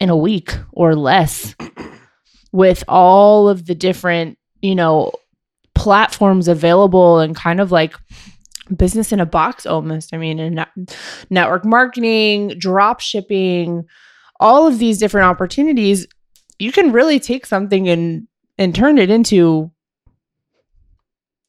in 0.00 0.10
a 0.10 0.16
week 0.16 0.56
or 0.72 0.94
less 0.94 1.56
with 2.52 2.84
all 2.86 3.48
of 3.48 3.66
the 3.66 3.74
different 3.74 4.38
you 4.62 4.74
know 4.74 5.10
platforms 5.74 6.46
available 6.46 7.18
and 7.18 7.34
kind 7.34 7.60
of 7.60 7.72
like 7.72 7.94
business 8.76 9.12
in 9.12 9.18
a 9.18 9.26
box 9.26 9.66
almost 9.66 10.14
i 10.14 10.16
mean 10.16 10.38
and 10.38 10.66
network 11.30 11.64
marketing 11.64 12.54
drop 12.58 13.00
shipping 13.00 13.84
all 14.40 14.66
of 14.66 14.78
these 14.78 14.98
different 14.98 15.26
opportunities 15.26 16.06
you 16.58 16.72
can 16.72 16.92
really 16.92 17.18
take 17.18 17.46
something 17.46 17.88
and 17.88 18.28
and 18.58 18.74
turn 18.74 18.98
it 18.98 19.10
into 19.10 19.70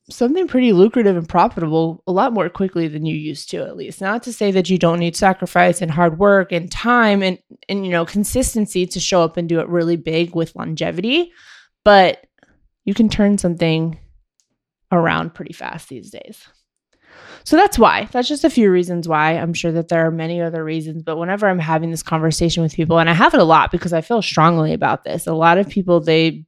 something 0.10 0.48
pretty 0.48 0.72
lucrative 0.72 1.18
and 1.18 1.27
profitable 1.27 2.04
a 2.06 2.12
lot 2.12 2.34
more 2.34 2.50
quickly 2.50 2.88
than 2.88 3.06
you 3.06 3.15
used 3.15 3.50
to 3.50 3.58
at 3.58 3.75
least. 3.75 4.01
Not 4.01 4.24
to 4.24 4.34
say 4.34 4.51
that 4.51 4.70
you 4.70 4.77
don't 4.77 5.00
need 5.00 5.15
sacrifice 5.15 5.82
and 5.82 5.89
hard 5.89 6.20
work 6.20 6.51
and 6.51 6.72
time 6.72 7.24
and 7.24 7.39
and 7.70 7.86
you 7.86 7.92
know 7.92 8.06
consistency 8.06 8.86
to 8.88 9.00
show 9.00 9.24
up 9.24 9.38
and 9.38 9.50
do 9.50 9.60
it 9.60 9.70
really 9.70 9.96
big 9.96 10.36
with 10.36 10.56
longevity 10.56 11.32
but 11.84 12.25
you 12.84 12.94
can 12.94 13.10
turn 13.10 13.38
something 13.38 13.98
around 14.92 15.34
pretty 15.34 15.54
fast 15.54 15.89
these 15.89 16.12
days 16.12 16.48
so 17.46 17.56
that's 17.56 17.80
why 17.80 18.08
that's 18.12 18.28
just 18.28 18.44
a 18.44 18.50
few 18.50 18.70
reasons 18.70 19.08
why 19.08 19.34
i'm 19.34 19.54
sure 19.54 19.72
that 19.72 19.88
there 19.88 20.06
are 20.06 20.12
many 20.12 20.42
other 20.42 20.64
reasons 20.64 21.02
but 21.04 21.18
whenever 21.18 21.48
i'm 21.48 21.60
having 21.60 21.92
this 21.92 22.04
conversation 22.04 22.62
with 22.62 22.75
people 22.75 23.00
and 23.00 23.10
i 23.10 23.14
have 23.14 23.34
it 23.34 23.40
a 23.40 23.44
lot 23.46 23.72
because 23.72 23.94
i 23.94 24.02
feel 24.02 24.22
strongly 24.22 24.74
about 24.74 25.04
this 25.04 25.28
a 25.28 25.34
lot 25.34 25.58
of 25.58 25.70
people 25.70 26.00
they 26.02 26.44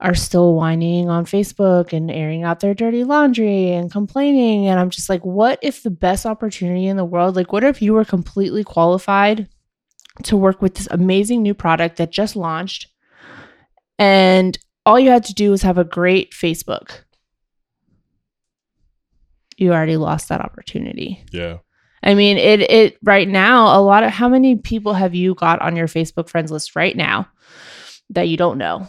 are 0.00 0.14
still 0.14 0.54
whining 0.54 1.08
on 1.08 1.24
Facebook 1.24 1.92
and 1.92 2.10
airing 2.10 2.44
out 2.44 2.60
their 2.60 2.74
dirty 2.74 3.02
laundry 3.02 3.72
and 3.72 3.90
complaining. 3.90 4.66
And 4.66 4.78
I'm 4.78 4.90
just 4.90 5.08
like, 5.08 5.24
what 5.24 5.58
if 5.62 5.82
the 5.82 5.90
best 5.90 6.26
opportunity 6.26 6.86
in 6.86 6.98
the 6.98 7.04
world, 7.04 7.34
like, 7.34 7.52
what 7.52 7.64
if 7.64 7.80
you 7.80 7.94
were 7.94 8.04
completely 8.04 8.62
qualified 8.62 9.48
to 10.24 10.36
work 10.36 10.60
with 10.60 10.74
this 10.74 10.88
amazing 10.90 11.42
new 11.42 11.54
product 11.54 11.96
that 11.96 12.10
just 12.10 12.36
launched 12.36 12.88
and 13.98 14.58
all 14.84 15.00
you 15.00 15.10
had 15.10 15.24
to 15.24 15.34
do 15.34 15.50
was 15.50 15.62
have 15.62 15.78
a 15.78 15.84
great 15.84 16.32
Facebook? 16.32 17.05
You 19.56 19.72
already 19.72 19.96
lost 19.96 20.28
that 20.28 20.40
opportunity. 20.40 21.24
Yeah. 21.32 21.58
I 22.02 22.14
mean, 22.14 22.36
it 22.36 22.60
it 22.60 22.98
right 23.02 23.28
now, 23.28 23.78
a 23.78 23.80
lot 23.82 24.02
of 24.04 24.10
how 24.10 24.28
many 24.28 24.56
people 24.56 24.92
have 24.94 25.14
you 25.14 25.34
got 25.34 25.60
on 25.62 25.76
your 25.76 25.88
Facebook 25.88 26.28
friends 26.28 26.50
list 26.52 26.76
right 26.76 26.96
now 26.96 27.28
that 28.10 28.28
you 28.28 28.36
don't 28.36 28.58
know? 28.58 28.88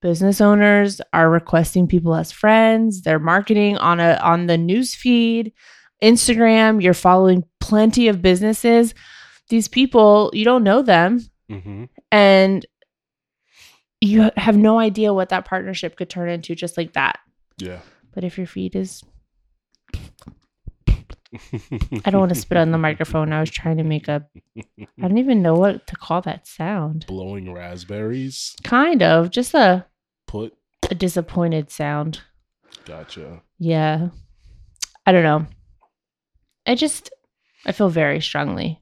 business 0.00 0.40
owners 0.40 1.00
are 1.12 1.28
requesting 1.28 1.88
people 1.88 2.14
as 2.14 2.30
friends 2.30 3.02
they're 3.02 3.18
marketing 3.18 3.76
on 3.78 3.98
a 3.98 4.12
on 4.22 4.46
the 4.46 4.56
news 4.56 4.94
feed 4.94 5.52
instagram 6.04 6.80
you're 6.80 6.94
following 6.94 7.42
plenty 7.58 8.06
of 8.06 8.22
businesses 8.22 8.94
these 9.48 9.66
people 9.66 10.30
you 10.32 10.44
don't 10.44 10.62
know 10.62 10.82
them 10.82 11.18
Mm-hmm. 11.50 11.86
and 12.12 12.64
you 14.00 14.30
have 14.36 14.56
no 14.56 14.78
idea 14.78 15.12
what 15.12 15.30
that 15.30 15.44
partnership 15.46 15.96
could 15.96 16.08
turn 16.08 16.28
into 16.28 16.54
just 16.54 16.76
like 16.76 16.92
that 16.92 17.18
Yeah. 17.58 17.80
but 18.14 18.22
if 18.22 18.38
your 18.38 18.46
feed 18.46 18.76
is 18.76 19.02
i 22.04 22.10
don't 22.10 22.20
want 22.20 22.32
to 22.34 22.40
spit 22.40 22.56
on 22.58 22.70
the 22.70 22.78
microphone 22.88 23.32
i 23.32 23.40
was 23.40 23.50
trying 23.50 23.76
to 23.76 23.82
make 23.84 24.08
a 24.08 24.26
i 24.56 25.02
don't 25.02 25.18
even 25.18 25.42
know 25.42 25.54
what 25.54 25.86
to 25.86 25.94
call 25.96 26.22
that 26.22 26.46
sound 26.46 27.04
Blowing 27.06 27.52
raspberries. 27.52 28.56
kind 28.64 29.02
of 29.02 29.30
just 29.30 29.52
a, 29.54 29.84
Put. 30.26 30.54
a 30.90 30.94
disappointed 30.94 31.70
sound 31.70 32.20
Gotcha. 32.84 33.42
Yeah. 33.58 34.08
I 35.04 35.12
don't 35.12 35.22
know. 35.22 35.46
I 36.66 36.74
just 36.74 37.10
I 37.66 37.72
feel 37.72 37.90
very 37.90 38.20
strongly. 38.22 38.80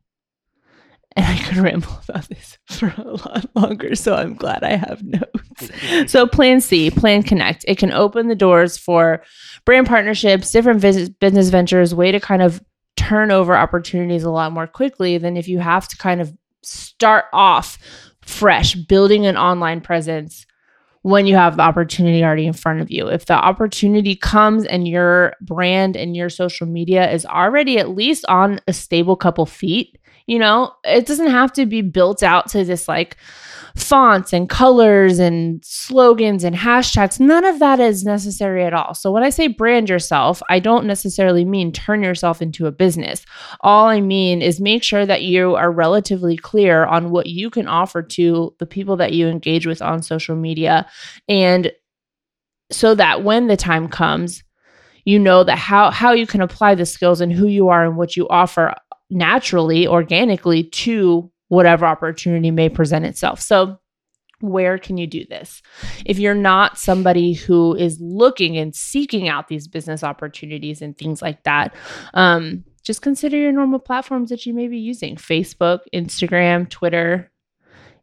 And 1.16 1.24
I 1.24 1.38
could 1.38 1.56
ramble 1.56 1.98
about 2.08 2.28
this 2.28 2.58
for 2.66 2.94
a 2.96 3.10
lot 3.10 3.46
longer, 3.56 3.94
so 3.94 4.14
I'm 4.14 4.34
glad 4.34 4.62
I 4.62 4.76
have 4.76 5.02
notes. 5.02 5.30
So 6.06 6.26
plan 6.26 6.60
C, 6.60 6.90
plan 6.90 7.22
connect. 7.22 7.64
It 7.66 7.78
can 7.78 7.90
open 7.90 8.28
the 8.28 8.34
doors 8.34 8.76
for 8.76 9.22
brand 9.64 9.86
partnerships, 9.86 10.52
different 10.52 10.82
business 10.82 11.08
business 11.08 11.48
ventures, 11.48 11.94
way 11.94 12.12
to 12.12 12.20
kind 12.20 12.42
of 12.42 12.62
turn 12.98 13.30
over 13.30 13.56
opportunities 13.56 14.22
a 14.22 14.30
lot 14.30 14.52
more 14.52 14.66
quickly 14.66 15.16
than 15.16 15.38
if 15.38 15.48
you 15.48 15.58
have 15.58 15.88
to 15.88 15.96
kind 15.96 16.20
of 16.20 16.30
start 16.62 17.24
off 17.32 17.78
fresh, 18.20 18.74
building 18.74 19.24
an 19.24 19.38
online 19.38 19.80
presence 19.80 20.44
when 21.02 21.26
you 21.26 21.36
have 21.36 21.56
the 21.56 21.62
opportunity 21.62 22.24
already 22.24 22.46
in 22.46 22.52
front 22.52 22.80
of 22.80 22.90
you. 22.90 23.06
If 23.06 23.26
the 23.26 23.34
opportunity 23.34 24.16
comes 24.16 24.64
and 24.66 24.88
your 24.88 25.34
brand 25.40 25.96
and 25.96 26.16
your 26.16 26.28
social 26.28 26.66
media 26.66 27.10
is 27.10 27.24
already 27.24 27.78
at 27.78 27.90
least 27.90 28.26
on 28.28 28.60
a 28.66 28.72
stable 28.72 29.16
couple 29.16 29.46
feet, 29.46 29.96
you 30.26 30.38
know, 30.38 30.72
it 30.84 31.06
doesn't 31.06 31.28
have 31.28 31.52
to 31.54 31.66
be 31.66 31.82
built 31.82 32.22
out 32.22 32.48
to 32.50 32.64
this 32.64 32.88
like 32.88 33.16
fonts 33.76 34.32
and 34.32 34.48
colors 34.48 35.18
and 35.18 35.62
slogans 35.64 36.42
and 36.42 36.56
hashtags. 36.56 37.20
None 37.20 37.44
of 37.44 37.58
that 37.58 37.78
is 37.78 38.04
necessary 38.04 38.64
at 38.64 38.72
all. 38.72 38.94
So 38.94 39.12
when 39.12 39.22
I 39.22 39.30
say 39.30 39.48
brand 39.48 39.88
yourself, 39.88 40.42
I 40.48 40.58
don't 40.60 40.86
necessarily 40.86 41.44
mean 41.44 41.72
turn 41.72 42.02
yourself 42.02 42.40
into 42.40 42.66
a 42.66 42.72
business. 42.72 43.24
All 43.60 43.86
I 43.86 44.00
mean 44.00 44.40
is 44.40 44.60
make 44.60 44.82
sure 44.82 45.04
that 45.04 45.22
you 45.22 45.54
are 45.54 45.70
relatively 45.70 46.36
clear 46.36 46.86
on 46.86 47.10
what 47.10 47.26
you 47.26 47.50
can 47.50 47.68
offer 47.68 48.02
to 48.02 48.54
the 48.58 48.66
people 48.66 48.96
that 48.96 49.12
you 49.12 49.28
engage 49.28 49.66
with 49.66 49.82
on 49.82 50.02
social 50.02 50.36
media. 50.36 50.88
And 51.28 51.70
so 52.72 52.94
that 52.94 53.22
when 53.22 53.46
the 53.46 53.56
time 53.56 53.88
comes, 53.88 54.42
you 55.04 55.20
know 55.20 55.44
that 55.44 55.56
how 55.58 55.90
how 55.92 56.12
you 56.12 56.26
can 56.26 56.40
apply 56.40 56.74
the 56.74 56.84
skills 56.84 57.20
and 57.20 57.32
who 57.32 57.46
you 57.46 57.68
are 57.68 57.84
and 57.84 57.96
what 57.96 58.16
you 58.16 58.26
offer 58.28 58.74
naturally, 59.10 59.86
organically 59.86 60.64
to 60.64 61.30
whatever 61.48 61.86
opportunity 61.86 62.50
may 62.50 62.68
present 62.68 63.04
itself. 63.04 63.40
So 63.40 63.78
where 64.40 64.78
can 64.78 64.98
you 64.98 65.06
do 65.06 65.24
this? 65.26 65.62
If 66.04 66.18
you're 66.18 66.34
not 66.34 66.78
somebody 66.78 67.32
who 67.32 67.74
is 67.74 67.98
looking 68.00 68.56
and 68.56 68.74
seeking 68.74 69.28
out 69.28 69.48
these 69.48 69.68
business 69.68 70.04
opportunities 70.04 70.82
and 70.82 70.96
things 70.96 71.22
like 71.22 71.42
that, 71.44 71.74
um, 72.14 72.64
just 72.84 73.02
consider 73.02 73.36
your 73.36 73.52
normal 73.52 73.78
platforms 73.78 74.30
that 74.30 74.46
you 74.46 74.54
may 74.54 74.68
be 74.68 74.78
using 74.78 75.16
Facebook, 75.16 75.80
Instagram, 75.94 76.68
Twitter. 76.68 77.30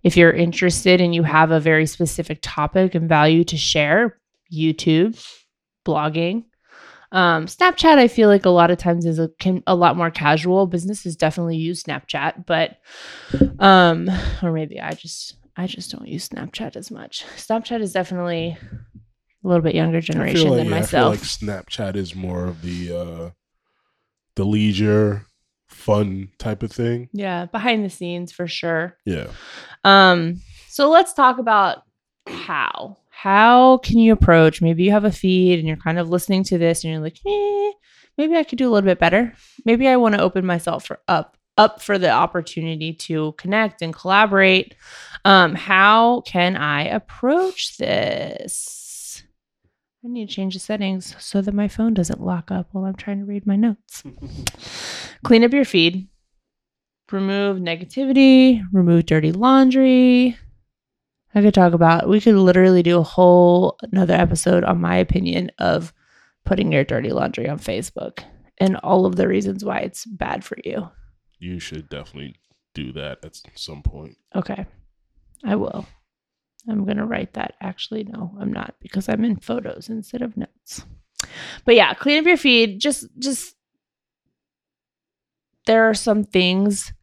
If 0.03 0.17
you're 0.17 0.33
interested 0.33 0.99
and 0.99 1.15
you 1.15 1.23
have 1.23 1.51
a 1.51 1.59
very 1.59 1.85
specific 1.85 2.39
topic 2.41 2.93
and 2.93 3.07
value 3.07 3.43
to 3.45 3.57
share, 3.57 4.19
YouTube, 4.51 5.17
blogging. 5.85 6.45
Um, 7.13 7.45
Snapchat, 7.45 7.99
I 7.99 8.07
feel 8.07 8.27
like 8.27 8.45
a 8.45 8.49
lot 8.49 8.71
of 8.71 8.79
times 8.79 9.05
is 9.05 9.19
a, 9.19 9.29
can, 9.39 9.61
a 9.67 9.75
lot 9.75 9.95
more 9.95 10.09
casual. 10.09 10.65
Businesses 10.65 11.15
definitely 11.15 11.57
use 11.57 11.83
Snapchat, 11.83 12.45
but 12.47 12.77
um, 13.59 14.09
or 14.41 14.51
maybe 14.51 14.81
I 14.81 14.91
just 14.91 15.35
I 15.55 15.67
just 15.67 15.91
don't 15.91 16.07
use 16.07 16.27
Snapchat 16.27 16.75
as 16.75 16.89
much. 16.89 17.23
Snapchat 17.37 17.81
is 17.81 17.93
definitely 17.93 18.57
a 19.43 19.47
little 19.47 19.61
bit 19.61 19.75
younger 19.75 20.01
generation 20.01 20.49
like, 20.49 20.57
than 20.57 20.69
yeah, 20.69 20.75
I 20.75 20.79
myself. 20.79 21.19
feel 21.19 21.51
like 21.51 21.65
Snapchat 21.67 21.95
is 21.95 22.15
more 22.15 22.45
of 22.47 22.63
the 22.63 22.91
uh 22.91 23.29
the 24.35 24.43
leisure, 24.43 25.27
fun 25.67 26.29
type 26.39 26.63
of 26.63 26.71
thing. 26.71 27.09
yeah, 27.13 27.45
behind 27.45 27.85
the 27.85 27.89
scenes 27.91 28.31
for 28.31 28.47
sure. 28.47 28.97
Yeah. 29.05 29.27
Um, 29.83 30.41
so 30.67 30.89
let's 30.89 31.13
talk 31.13 31.37
about 31.37 31.83
how. 32.25 32.97
How 33.23 33.77
can 33.77 33.99
you 33.99 34.11
approach? 34.11 34.61
Maybe 34.61 34.83
you 34.83 34.91
have 34.91 35.05
a 35.05 35.11
feed 35.11 35.57
and 35.57 35.65
you're 35.65 35.77
kind 35.77 35.97
of 35.97 36.09
listening 36.09 36.43
to 36.43 36.57
this 36.57 36.83
and 36.83 36.91
you're 36.91 37.01
like, 37.01 37.19
eh, 37.25 37.71
maybe 38.17 38.35
I 38.35 38.43
could 38.43 38.57
do 38.57 38.67
a 38.67 38.71
little 38.71 38.85
bit 38.85 38.99
better. 38.99 39.33
Maybe 39.63 39.87
I 39.87 39.95
want 39.95 40.15
to 40.15 40.21
open 40.21 40.45
myself 40.45 40.83
for 40.83 40.99
up 41.07 41.37
up 41.57 41.81
for 41.81 41.97
the 41.97 42.09
opportunity 42.09 42.91
to 42.91 43.31
connect 43.37 43.81
and 43.81 43.93
collaborate. 43.93 44.75
Um, 45.23 45.55
how 45.55 46.19
can 46.25 46.57
I 46.57 46.83
approach 46.83 47.77
this? 47.77 49.23
I 50.03 50.09
need 50.09 50.27
to 50.27 50.35
change 50.35 50.55
the 50.55 50.59
settings 50.59 51.15
so 51.17 51.41
that 51.41 51.53
my 51.53 51.69
phone 51.69 51.93
doesn't 51.93 52.19
lock 52.19 52.51
up 52.51 52.67
while 52.73 52.83
I'm 52.83 52.95
trying 52.95 53.19
to 53.19 53.25
read 53.25 53.47
my 53.47 53.55
notes. 53.55 54.03
Clean 55.23 55.45
up 55.45 55.53
your 55.53 55.63
feed 55.63 56.09
remove 57.09 57.59
negativity, 57.59 58.61
remove 58.73 59.05
dirty 59.05 59.31
laundry. 59.31 60.35
I 61.35 61.41
could 61.41 61.53
talk 61.53 61.73
about, 61.73 62.07
we 62.07 62.21
could 62.21 62.35
literally 62.35 62.83
do 62.83 62.99
a 62.99 63.03
whole 63.03 63.77
another 63.91 64.13
episode 64.13 64.63
on 64.63 64.81
my 64.81 64.95
opinion 64.97 65.51
of 65.59 65.93
putting 66.45 66.71
your 66.71 66.83
dirty 66.83 67.09
laundry 67.09 67.49
on 67.49 67.57
Facebook 67.57 68.19
and 68.59 68.77
all 68.77 69.05
of 69.05 69.15
the 69.15 69.27
reasons 69.27 69.65
why 69.65 69.79
it's 69.79 70.05
bad 70.05 70.43
for 70.43 70.57
you. 70.63 70.89
You 71.39 71.59
should 71.59 71.89
definitely 71.89 72.35
do 72.73 72.91
that 72.93 73.19
at 73.23 73.41
some 73.55 73.81
point. 73.81 74.17
Okay. 74.35 74.65
I 75.43 75.55
will. 75.55 75.85
I'm 76.69 76.85
going 76.85 76.97
to 76.97 77.05
write 77.05 77.33
that. 77.33 77.55
Actually, 77.61 78.03
no, 78.05 78.35
I'm 78.39 78.53
not 78.53 78.75
because 78.79 79.09
I'm 79.09 79.25
in 79.25 79.37
photos 79.37 79.89
instead 79.89 80.21
of 80.21 80.37
notes. 80.37 80.85
But 81.65 81.75
yeah, 81.75 81.93
clean 81.93 82.19
up 82.19 82.25
your 82.25 82.37
feed. 82.37 82.79
Just, 82.79 83.07
just, 83.19 83.55
there 85.65 85.89
are 85.89 85.93
some 85.93 86.23
things, 86.23 86.93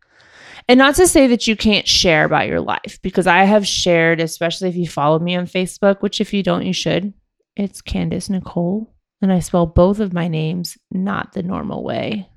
and 0.71 0.79
not 0.79 0.95
to 0.95 1.09
say 1.09 1.27
that 1.27 1.49
you 1.49 1.57
can't 1.57 1.89
share 1.89 2.25
about 2.25 2.47
your 2.47 2.61
life 2.61 3.01
because 3.03 3.27
I 3.27 3.43
have 3.43 3.67
shared, 3.67 4.21
especially 4.21 4.69
if 4.69 4.77
you 4.77 4.87
follow 4.87 5.19
me 5.19 5.35
on 5.35 5.47
Facebook, 5.47 6.01
which 6.01 6.21
if 6.21 6.33
you 6.33 6.45
don't, 6.45 6.65
you 6.65 6.73
should. 6.73 7.13
It's 7.57 7.83
Candace 7.83 8.29
Nichole, 8.29 8.87
and 9.21 9.33
I 9.33 9.41
spell 9.41 9.67
both 9.67 9.99
of 9.99 10.13
my 10.13 10.29
names 10.29 10.79
not 10.93 11.33
the 11.33 11.43
normal 11.43 11.83
way. 11.83 12.29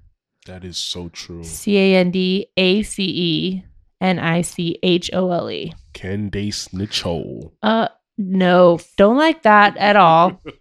That 0.47 0.65
is 0.65 0.77
so 0.77 1.09
true. 1.09 1.43
C 1.43 1.77
A 1.77 1.95
N 1.97 2.09
D 2.09 2.47
A 2.57 2.81
C 2.81 3.03
E 3.03 3.65
N 4.01 4.17
I 4.17 4.41
C 4.41 4.79
H 4.81 5.11
O 5.13 5.29
L 5.29 5.51
E. 5.51 5.71
Candace 5.93 6.69
Nichole. 6.69 7.51
Uh, 7.61 7.89
no, 8.17 8.79
don't 8.97 9.17
like 9.17 9.43
that 9.43 9.77
at 9.77 9.95
all. 9.95 10.41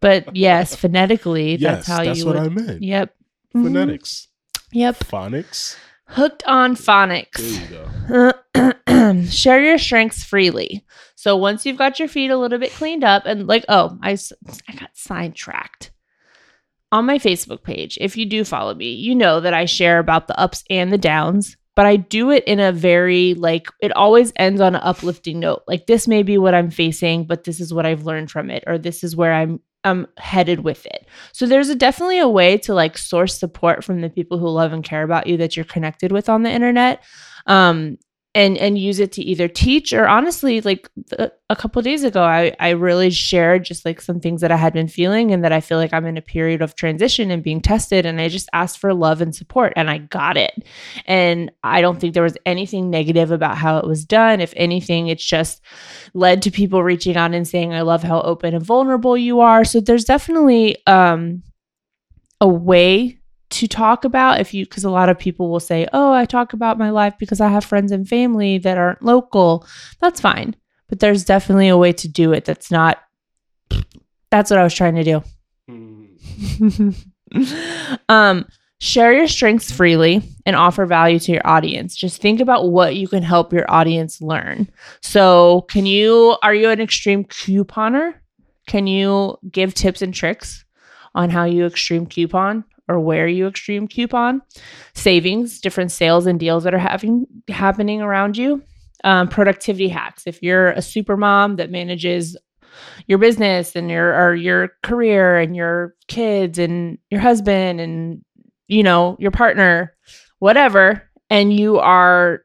But 0.00 0.36
yes, 0.36 0.76
phonetically, 0.76 1.56
yes, 1.56 1.86
that's 1.86 1.88
how 1.88 2.04
that's 2.04 2.18
you 2.18 2.24
That's 2.26 2.36
what 2.36 2.50
would. 2.54 2.60
I 2.60 2.66
meant. 2.66 2.82
Yep. 2.82 3.14
Mhm. 3.54 3.62
Phonetics. 3.64 4.28
Yep. 4.72 4.98
Phonics. 5.00 5.76
Hooked 6.08 6.44
on 6.44 6.76
phonics. 6.76 7.38
There 7.38 7.62
you 8.08 8.32
go. 8.54 9.22
share 9.30 9.62
your 9.62 9.78
strengths 9.78 10.24
freely. 10.24 10.84
So 11.16 11.36
once 11.36 11.66
you've 11.66 11.78
got 11.78 11.98
your 11.98 12.08
feet 12.08 12.30
a 12.30 12.36
little 12.36 12.58
bit 12.58 12.72
cleaned 12.72 13.04
up 13.04 13.24
and 13.26 13.46
like, 13.46 13.64
oh, 13.68 13.98
I, 14.02 14.16
I 14.68 14.74
got 14.74 14.90
sidetracked. 14.94 15.90
On 16.92 17.04
my 17.04 17.18
Facebook 17.18 17.64
page, 17.64 17.98
if 18.00 18.16
you 18.16 18.26
do 18.26 18.44
follow 18.44 18.74
me, 18.74 18.92
you 18.92 19.14
know 19.14 19.40
that 19.40 19.52
I 19.52 19.64
share 19.64 19.98
about 19.98 20.28
the 20.28 20.38
ups 20.38 20.62
and 20.70 20.92
the 20.92 20.98
downs, 20.98 21.56
but 21.74 21.84
I 21.84 21.96
do 21.96 22.30
it 22.30 22.44
in 22.44 22.60
a 22.60 22.70
very 22.70 23.34
like 23.34 23.66
it 23.82 23.92
always 23.92 24.32
ends 24.36 24.60
on 24.60 24.76
an 24.76 24.80
uplifting 24.82 25.40
note. 25.40 25.64
Like 25.66 25.86
this 25.86 26.06
may 26.06 26.22
be 26.22 26.38
what 26.38 26.54
I'm 26.54 26.70
facing, 26.70 27.24
but 27.24 27.42
this 27.42 27.60
is 27.60 27.74
what 27.74 27.86
I've 27.86 28.06
learned 28.06 28.30
from 28.30 28.50
it 28.50 28.62
or 28.68 28.78
this 28.78 29.02
is 29.02 29.16
where 29.16 29.34
I'm 29.34 29.60
I'm 29.86 30.06
headed 30.18 30.60
with 30.60 30.84
it. 30.86 31.06
So 31.32 31.46
there's 31.46 31.68
a, 31.68 31.74
definitely 31.74 32.18
a 32.18 32.28
way 32.28 32.58
to 32.58 32.74
like 32.74 32.98
source 32.98 33.38
support 33.38 33.84
from 33.84 34.00
the 34.00 34.10
people 34.10 34.38
who 34.38 34.48
love 34.48 34.72
and 34.72 34.84
care 34.84 35.02
about 35.02 35.26
you 35.26 35.36
that 35.38 35.56
you're 35.56 35.64
connected 35.64 36.12
with 36.12 36.28
on 36.28 36.42
the 36.42 36.50
internet. 36.50 37.02
Um 37.46 37.98
and 38.36 38.58
and 38.58 38.78
use 38.78 39.00
it 39.00 39.12
to 39.12 39.22
either 39.22 39.48
teach 39.48 39.94
or 39.94 40.06
honestly 40.06 40.60
like 40.60 40.90
a 41.48 41.56
couple 41.56 41.80
days 41.80 42.04
ago 42.04 42.22
I 42.22 42.54
I 42.60 42.70
really 42.70 43.10
shared 43.10 43.64
just 43.64 43.86
like 43.86 44.02
some 44.02 44.20
things 44.20 44.42
that 44.42 44.52
I 44.52 44.56
had 44.56 44.74
been 44.74 44.88
feeling 44.88 45.32
and 45.32 45.42
that 45.42 45.52
I 45.52 45.62
feel 45.62 45.78
like 45.78 45.94
I'm 45.94 46.04
in 46.04 46.18
a 46.18 46.22
period 46.22 46.60
of 46.60 46.74
transition 46.74 47.30
and 47.30 47.42
being 47.42 47.62
tested 47.62 48.04
and 48.04 48.20
I 48.20 48.28
just 48.28 48.50
asked 48.52 48.78
for 48.78 48.92
love 48.92 49.22
and 49.22 49.34
support 49.34 49.72
and 49.74 49.88
I 49.88 49.98
got 49.98 50.36
it. 50.36 50.66
And 51.06 51.50
I 51.64 51.80
don't 51.80 51.98
think 51.98 52.12
there 52.12 52.22
was 52.22 52.36
anything 52.44 52.90
negative 52.90 53.30
about 53.30 53.56
how 53.56 53.78
it 53.78 53.86
was 53.86 54.04
done. 54.04 54.42
If 54.42 54.52
anything, 54.54 55.08
it's 55.08 55.24
just 55.24 55.62
led 56.12 56.42
to 56.42 56.50
people 56.50 56.82
reaching 56.82 57.16
out 57.16 57.32
and 57.32 57.48
saying 57.48 57.72
I 57.72 57.80
love 57.80 58.02
how 58.02 58.20
open 58.20 58.54
and 58.54 58.64
vulnerable 58.64 59.16
you 59.16 59.40
are. 59.40 59.64
So 59.64 59.80
there's 59.80 60.04
definitely 60.04 60.76
um 60.86 61.42
a 62.42 62.48
way 62.48 63.18
to 63.48 63.68
talk 63.68 64.04
about 64.04 64.40
if 64.40 64.52
you 64.52 64.64
because 64.64 64.84
a 64.84 64.90
lot 64.90 65.08
of 65.08 65.18
people 65.18 65.50
will 65.50 65.60
say 65.60 65.86
oh 65.92 66.12
i 66.12 66.24
talk 66.24 66.52
about 66.52 66.78
my 66.78 66.90
life 66.90 67.14
because 67.18 67.40
i 67.40 67.48
have 67.48 67.64
friends 67.64 67.92
and 67.92 68.08
family 68.08 68.58
that 68.58 68.78
aren't 68.78 69.02
local. 69.02 69.66
That's 70.00 70.20
fine 70.20 70.56
but 70.88 71.00
there's 71.00 71.24
definitely 71.24 71.68
a 71.68 71.76
way 71.76 71.92
to 71.92 72.08
do 72.08 72.32
it 72.32 72.44
that's 72.44 72.70
not 72.70 72.98
that's 74.30 74.50
what 74.50 74.58
i 74.58 74.64
was 74.64 74.74
trying 74.74 74.94
to 74.96 75.04
do. 75.04 75.22
Um 78.08 78.46
share 78.78 79.12
your 79.12 79.26
strengths 79.26 79.70
freely 79.70 80.22
and 80.44 80.54
offer 80.54 80.84
value 80.84 81.18
to 81.18 81.32
your 81.32 81.46
audience. 81.46 81.96
Just 81.96 82.20
think 82.20 82.40
about 82.40 82.70
what 82.70 82.94
you 82.94 83.08
can 83.08 83.22
help 83.22 83.52
your 83.52 83.70
audience 83.70 84.20
learn. 84.20 84.68
So 85.00 85.62
can 85.62 85.86
you 85.86 86.36
are 86.42 86.54
you 86.54 86.68
an 86.70 86.80
extreme 86.80 87.24
couponer? 87.24 88.14
Can 88.66 88.86
you 88.86 89.38
give 89.50 89.74
tips 89.74 90.02
and 90.02 90.12
tricks 90.12 90.64
on 91.14 91.30
how 91.30 91.44
you 91.44 91.66
extreme 91.66 92.06
coupon 92.06 92.64
or 92.88 93.00
where 93.00 93.26
you 93.26 93.46
extreme 93.46 93.88
coupon, 93.88 94.42
savings, 94.94 95.60
different 95.60 95.90
sales 95.90 96.26
and 96.26 96.38
deals 96.38 96.64
that 96.64 96.74
are 96.74 96.78
having 96.78 97.26
happening 97.48 98.00
around 98.00 98.36
you, 98.36 98.62
um, 99.04 99.28
productivity 99.28 99.88
hacks. 99.88 100.24
If 100.26 100.42
you're 100.42 100.68
a 100.70 100.82
super 100.82 101.16
mom 101.16 101.56
that 101.56 101.70
manages 101.70 102.36
your 103.06 103.18
business 103.18 103.74
and 103.74 103.90
your 103.90 104.14
or 104.14 104.34
your 104.34 104.70
career 104.82 105.38
and 105.38 105.56
your 105.56 105.94
kids 106.08 106.58
and 106.58 106.98
your 107.10 107.20
husband 107.20 107.80
and 107.80 108.22
you 108.68 108.82
know 108.82 109.16
your 109.18 109.30
partner, 109.30 109.94
whatever, 110.38 111.02
and 111.30 111.52
you 111.52 111.78
are 111.78 112.42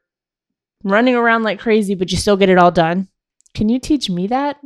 running 0.84 1.14
around 1.14 1.42
like 1.42 1.60
crazy, 1.60 1.94
but 1.94 2.10
you 2.10 2.18
still 2.18 2.36
get 2.36 2.48
it 2.48 2.58
all 2.58 2.70
done. 2.70 3.08
Can 3.54 3.68
you 3.68 3.78
teach 3.78 4.08
me 4.10 4.26
that? 4.28 4.56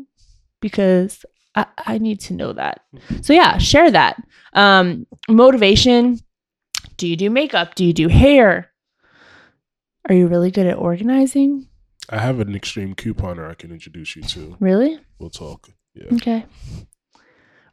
Because 0.61 1.25
I, 1.57 1.67
I 1.79 1.99
need 1.99 2.21
to 2.21 2.35
know 2.35 2.53
that. 2.53 2.83
So 3.23 3.33
yeah, 3.33 3.59
share 3.59 3.91
that. 3.91 4.23
Um, 4.53 5.07
motivation. 5.29 6.21
Do 6.97 7.09
you 7.09 7.17
do 7.17 7.31
makeup? 7.31 7.75
Do 7.75 7.85
you 7.85 7.93
do 7.93 8.09
hair? 8.09 8.71
Are 10.09 10.15
you 10.15 10.29
really 10.29 10.51
good 10.51 10.67
at 10.67 10.79
organizing? 10.79 11.69
I 12.09 12.19
have 12.19 12.39
an 12.39 12.55
extreme 12.55 12.95
couponer 12.95 13.51
I 13.51 13.55
can 13.55 13.73
introduce 13.73 14.15
you 14.15 14.23
to. 14.23 14.57
Really? 14.61 15.01
We'll 15.19 15.31
talk. 15.31 15.71
Yeah. 15.95 16.15
Okay. 16.15 16.47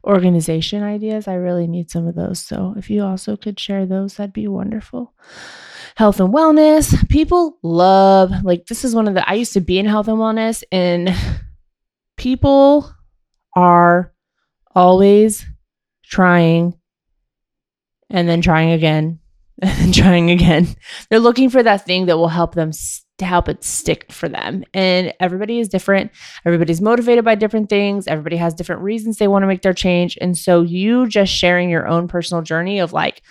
Organization 0.02 0.82
ideas. 0.82 1.28
I 1.28 1.34
really 1.34 1.66
need 1.66 1.90
some 1.90 2.08
of 2.08 2.14
those. 2.14 2.40
So 2.40 2.74
if 2.76 2.90
you 2.90 3.04
also 3.04 3.36
could 3.36 3.60
share 3.60 3.86
those, 3.86 4.16
that'd 4.16 4.32
be 4.32 4.48
wonderful. 4.48 5.14
Health 5.96 6.20
and 6.20 6.34
wellness. 6.34 7.08
People 7.08 7.58
love, 7.62 8.32
like, 8.42 8.66
this 8.66 8.84
is 8.84 8.94
one 8.94 9.06
of 9.06 9.14
the, 9.14 9.28
I 9.28 9.34
used 9.34 9.52
to 9.52 9.60
be 9.60 9.78
in 9.78 9.86
health 9.86 10.08
and 10.08 10.18
wellness, 10.18 10.64
and 10.72 11.14
people 12.16 12.93
are 13.56 14.12
always 14.74 15.44
trying 16.04 16.74
and 18.10 18.28
then 18.28 18.40
trying 18.40 18.70
again 18.70 19.18
and 19.62 19.70
then 19.78 19.92
trying 19.92 20.30
again. 20.30 20.68
They're 21.10 21.20
looking 21.20 21.50
for 21.50 21.62
that 21.62 21.84
thing 21.84 22.06
that 22.06 22.16
will 22.16 22.28
help 22.28 22.54
them 22.54 22.72
to 23.18 23.24
help 23.24 23.48
it 23.48 23.62
stick 23.62 24.10
for 24.10 24.28
them. 24.28 24.64
And 24.74 25.14
everybody 25.20 25.60
is 25.60 25.68
different. 25.68 26.10
Everybody's 26.44 26.80
motivated 26.80 27.24
by 27.24 27.36
different 27.36 27.68
things. 27.68 28.08
Everybody 28.08 28.36
has 28.36 28.54
different 28.54 28.82
reasons 28.82 29.18
they 29.18 29.28
want 29.28 29.44
to 29.44 29.46
make 29.46 29.62
their 29.62 29.72
change. 29.72 30.18
And 30.20 30.36
so 30.36 30.62
you 30.62 31.06
just 31.06 31.32
sharing 31.32 31.70
your 31.70 31.86
own 31.86 32.08
personal 32.08 32.42
journey 32.42 32.80
of 32.80 32.92
like, 32.92 33.22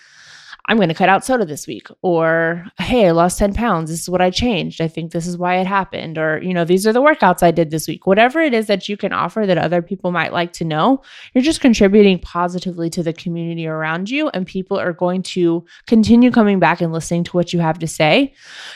I'm 0.65 0.77
going 0.77 0.87
to 0.87 0.95
cut 0.95 1.09
out 1.09 1.25
soda 1.25 1.43
this 1.43 1.67
week, 1.67 1.89
or 2.01 2.65
hey, 2.79 3.07
I 3.07 3.11
lost 3.11 3.37
10 3.37 3.53
pounds. 3.53 3.89
This 3.89 3.99
is 3.99 4.09
what 4.09 4.21
I 4.21 4.29
changed. 4.29 4.79
I 4.79 4.87
think 4.87 5.11
this 5.11 5.27
is 5.27 5.37
why 5.37 5.57
it 5.57 5.67
happened, 5.67 6.17
or 6.17 6.41
you 6.41 6.53
know, 6.53 6.63
these 6.63 6.87
are 6.87 6.93
the 6.93 7.01
workouts 7.01 7.43
I 7.43 7.51
did 7.51 7.69
this 7.69 7.85
week. 7.85 8.07
Whatever 8.07 8.39
it 8.39 8.53
is 8.53 8.67
that 8.67 8.87
you 8.87 8.95
can 8.95 9.11
offer 9.11 9.45
that 9.45 9.57
other 9.57 9.81
people 9.81 10.11
might 10.11 10.31
like 10.31 10.53
to 10.53 10.63
know, 10.63 11.01
you're 11.33 11.43
just 11.43 11.59
contributing 11.59 12.17
positively 12.17 12.89
to 12.91 13.03
the 13.03 13.11
community 13.11 13.67
around 13.67 14.09
you, 14.09 14.29
and 14.29 14.47
people 14.47 14.79
are 14.79 14.93
going 14.93 15.21
to 15.23 15.65
continue 15.85 16.31
coming 16.31 16.59
back 16.59 16.79
and 16.79 16.93
listening 16.93 17.25
to 17.25 17.31
what 17.31 17.51
you 17.51 17.59
have 17.59 17.79
to 17.79 17.87
say. 17.87 18.33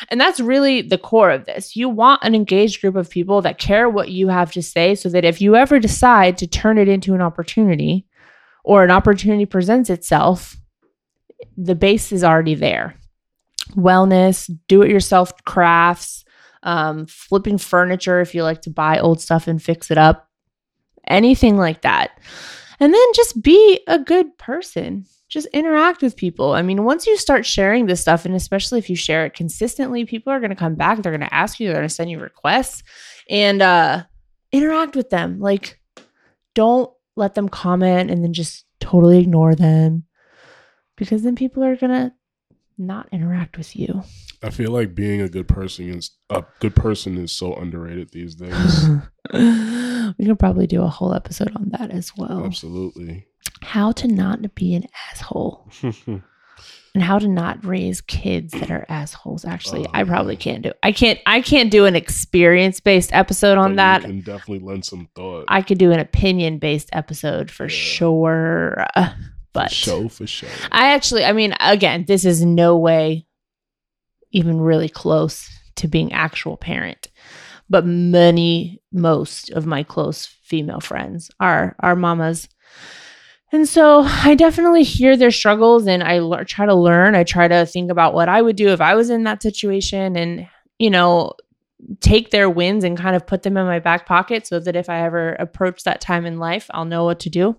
And 0.09 0.19
that's 0.19 0.41
really 0.41 0.81
the 0.81 0.97
core 0.97 1.31
of 1.31 1.45
this. 1.45 1.77
You 1.77 1.87
want 1.87 2.21
an 2.21 2.35
engaged 2.35 2.81
group 2.81 2.97
of 2.97 3.09
people 3.09 3.41
that 3.43 3.59
care 3.59 3.89
what 3.89 4.09
you 4.09 4.27
have 4.27 4.51
to 4.51 4.61
say, 4.61 4.93
so 4.93 5.07
that 5.07 5.23
if 5.23 5.39
you 5.39 5.55
ever 5.55 5.79
decide 5.79 6.37
to 6.39 6.47
turn 6.47 6.77
it 6.77 6.89
into 6.89 7.13
an 7.13 7.21
opportunity, 7.21 8.05
or 8.65 8.83
an 8.83 8.91
opportunity 8.91 9.45
presents 9.45 9.89
itself, 9.89 10.57
the 11.55 11.75
base 11.75 12.11
is 12.11 12.23
already 12.23 12.55
there. 12.55 12.95
Wellness, 13.71 14.49
do 14.67 14.81
it 14.81 14.89
yourself 14.89 15.33
crafts, 15.45 16.25
um, 16.63 17.05
flipping 17.05 17.57
furniture 17.57 18.21
if 18.21 18.33
you 18.33 18.43
like 18.43 18.61
to 18.63 18.69
buy 18.69 18.99
old 18.99 19.21
stuff 19.21 19.47
and 19.47 19.61
fix 19.61 19.91
it 19.91 19.97
up, 19.97 20.29
anything 21.07 21.57
like 21.57 21.81
that. 21.81 22.19
And 22.79 22.93
then 22.93 23.13
just 23.15 23.41
be 23.41 23.81
a 23.87 23.99
good 23.99 24.37
person. 24.37 25.05
Just 25.29 25.47
interact 25.47 26.01
with 26.01 26.15
people. 26.15 26.53
I 26.53 26.61
mean, 26.61 26.85
once 26.85 27.05
you 27.05 27.17
start 27.17 27.45
sharing 27.45 27.85
this 27.85 27.99
stuff, 27.99 28.25
and 28.25 28.33
especially 28.33 28.79
if 28.79 28.89
you 28.89 28.95
share 28.95 29.25
it 29.25 29.33
consistently, 29.33 30.05
people 30.05 30.31
are 30.31 30.39
going 30.39 30.51
to 30.51 30.55
come 30.55 30.75
back. 30.75 31.01
They're 31.01 31.11
going 31.11 31.27
to 31.27 31.33
ask 31.33 31.59
you, 31.59 31.67
they're 31.67 31.77
going 31.77 31.87
to 31.87 31.93
send 31.93 32.09
you 32.09 32.19
requests 32.19 32.83
and 33.29 33.61
uh, 33.61 34.03
interact 34.53 34.95
with 34.95 35.09
them. 35.09 35.39
Like, 35.39 35.81
don't 36.53 36.89
let 37.17 37.35
them 37.35 37.49
comment 37.49 38.09
and 38.09 38.23
then 38.23 38.31
just 38.31 38.65
totally 38.79 39.19
ignore 39.19 39.53
them 39.53 40.06
because 40.97 41.23
then 41.23 41.35
people 41.35 41.63
are 41.63 41.75
gonna 41.77 42.13
not 42.77 43.07
interact 43.11 43.57
with 43.57 43.75
you. 43.75 44.03
I 44.43 44.49
feel 44.51 44.71
like 44.71 44.93
being 44.93 45.21
a 45.21 45.29
good 45.29 45.47
person 45.47 45.89
is 45.89 46.11
a 46.29 46.43
good 46.59 46.75
person 46.75 47.17
is 47.17 47.31
so 47.31 47.55
underrated 47.55 48.11
these 48.11 48.35
days. 48.35 48.87
we 49.33 50.25
could 50.25 50.37
probably 50.39 50.67
do 50.67 50.83
a 50.83 50.87
whole 50.87 51.13
episode 51.13 51.55
on 51.55 51.69
that 51.69 51.89
as 51.91 52.11
well. 52.15 52.45
Absolutely. 52.45 53.25
How 53.61 53.91
to 53.93 54.07
not 54.07 54.53
be 54.53 54.75
an 54.75 54.83
asshole 55.11 55.71
and 55.83 57.03
how 57.03 57.17
to 57.17 57.27
not 57.27 57.65
raise 57.65 58.01
kids 58.01 58.53
that 58.53 58.69
are 58.69 58.85
assholes. 58.89 59.43
Actually, 59.45 59.85
Oh, 59.87 59.91
I 59.93 60.03
probably 60.03 60.35
can't 60.35 60.61
do. 60.61 60.71
I 60.83 60.91
can't. 60.91 61.19
I 61.25 61.41
can't 61.41 61.71
do 61.71 61.85
an 61.85 61.95
experience 61.95 62.79
based 62.79 63.11
episode 63.13 63.57
on 63.57 63.77
that. 63.77 64.01
You 64.01 64.07
can 64.07 64.21
definitely 64.21 64.59
lend 64.59 64.85
some 64.85 65.07
thought. 65.15 65.45
I 65.47 65.61
could 65.63 65.77
do 65.79 65.91
an 65.91 65.99
opinion 65.99 66.59
based 66.59 66.89
episode 66.93 67.49
for 67.49 67.63
Yeah. 67.65 67.69
sure. 67.69 68.85
But 69.57 69.71
show 69.71 70.07
for 70.07 70.27
show. 70.27 70.47
I 70.71 70.93
actually, 70.93 71.25
I 71.25 71.33
mean, 71.33 71.53
again, 71.59 72.05
this 72.07 72.25
is 72.25 72.43
no 72.43 72.77
way 72.77 73.25
even 74.31 74.59
really 74.59 74.89
close 74.89 75.49
to 75.77 75.87
being 75.87 76.13
actual 76.13 76.57
parent. 76.57 77.07
But 77.69 77.85
many, 77.85 78.81
most 78.91 79.49
of 79.51 79.65
my 79.65 79.83
close 79.83 80.25
female 80.25 80.79
friends 80.79 81.29
are 81.39 81.75
are 81.79 81.95
mamas. 81.95 82.47
And 83.51 83.67
so 83.67 84.01
I 84.05 84.35
definitely 84.35 84.83
hear 84.83 85.15
their 85.15 85.31
struggles 85.31 85.87
and 85.87 86.03
I 86.03 86.19
try 86.43 86.65
to 86.65 86.75
learn. 86.75 87.15
I 87.15 87.23
try 87.23 87.47
to 87.47 87.65
think 87.65 87.91
about 87.91 88.13
what 88.13 88.27
I 88.27 88.41
would 88.41 88.57
do 88.57 88.69
if 88.69 88.81
I 88.81 88.95
was 88.95 89.09
in 89.09 89.23
that 89.23 89.41
situation 89.41 90.17
and, 90.17 90.47
you 90.79 90.89
know, 90.89 91.33
take 92.01 92.31
their 92.31 92.49
wins 92.49 92.83
and 92.83 92.97
kind 92.97 93.15
of 93.15 93.25
put 93.25 93.43
them 93.43 93.55
in 93.55 93.65
my 93.65 93.79
back 93.79 94.05
pocket 94.05 94.47
so 94.47 94.59
that 94.59 94.75
if 94.75 94.89
I 94.89 95.05
ever 95.05 95.33
approach 95.33 95.83
that 95.83 96.01
time 96.01 96.25
in 96.25 96.39
life, 96.39 96.67
I'll 96.71 96.85
know 96.85 97.05
what 97.05 97.21
to 97.21 97.29
do. 97.29 97.57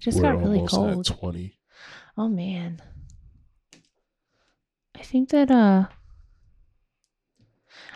Just 0.00 0.18
We're 0.18 0.22
got 0.22 0.38
really 0.38 0.58
almost 0.58 0.74
cold. 0.74 1.10
at 1.10 1.18
twenty. 1.18 1.58
Oh 2.16 2.28
man. 2.28 2.80
I 4.96 5.02
think 5.02 5.30
that 5.30 5.50
uh 5.50 5.86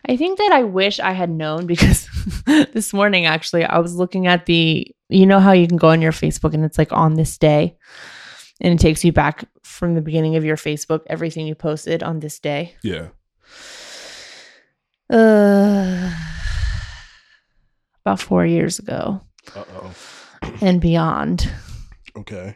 I 0.09 0.17
think 0.17 0.39
that 0.39 0.51
I 0.53 0.65
wish 0.65 0.99
I 0.99 1.13
had 1.13 1.31
known 1.31 1.67
because 1.73 2.09
this 2.73 2.93
morning 2.93 3.27
actually 3.27 3.65
I 3.65 3.79
was 3.79 3.95
looking 3.95 4.27
at 4.27 4.47
the 4.47 4.87
you 5.09 5.27
know 5.27 5.41
how 5.41 5.53
you 5.53 5.69
can 5.69 5.77
go 5.77 5.89
on 5.89 6.03
your 6.03 6.13
Facebook 6.13 6.55
and 6.55 6.65
it's 6.65 6.79
like 6.79 6.93
on 6.93 7.15
this 7.15 7.39
day 7.39 7.77
and 8.61 8.75
it 8.75 8.81
takes 8.83 9.05
you 9.05 9.13
back 9.13 9.45
from 9.63 9.95
the 9.95 10.01
beginning 10.01 10.37
of 10.37 10.45
your 10.45 10.57
Facebook, 10.57 11.01
everything 11.09 11.47
you 11.47 11.55
posted 11.55 12.03
on 12.03 12.21
this 12.21 12.39
day. 12.39 12.77
Yeah. 12.83 13.09
Uh, 15.13 16.11
about 18.05 18.19
four 18.21 18.45
years 18.47 18.79
ago 18.79 19.21
Uh 19.55 19.65
oh. 19.75 19.95
and 20.61 20.81
beyond. 20.81 21.51
Okay. 22.17 22.55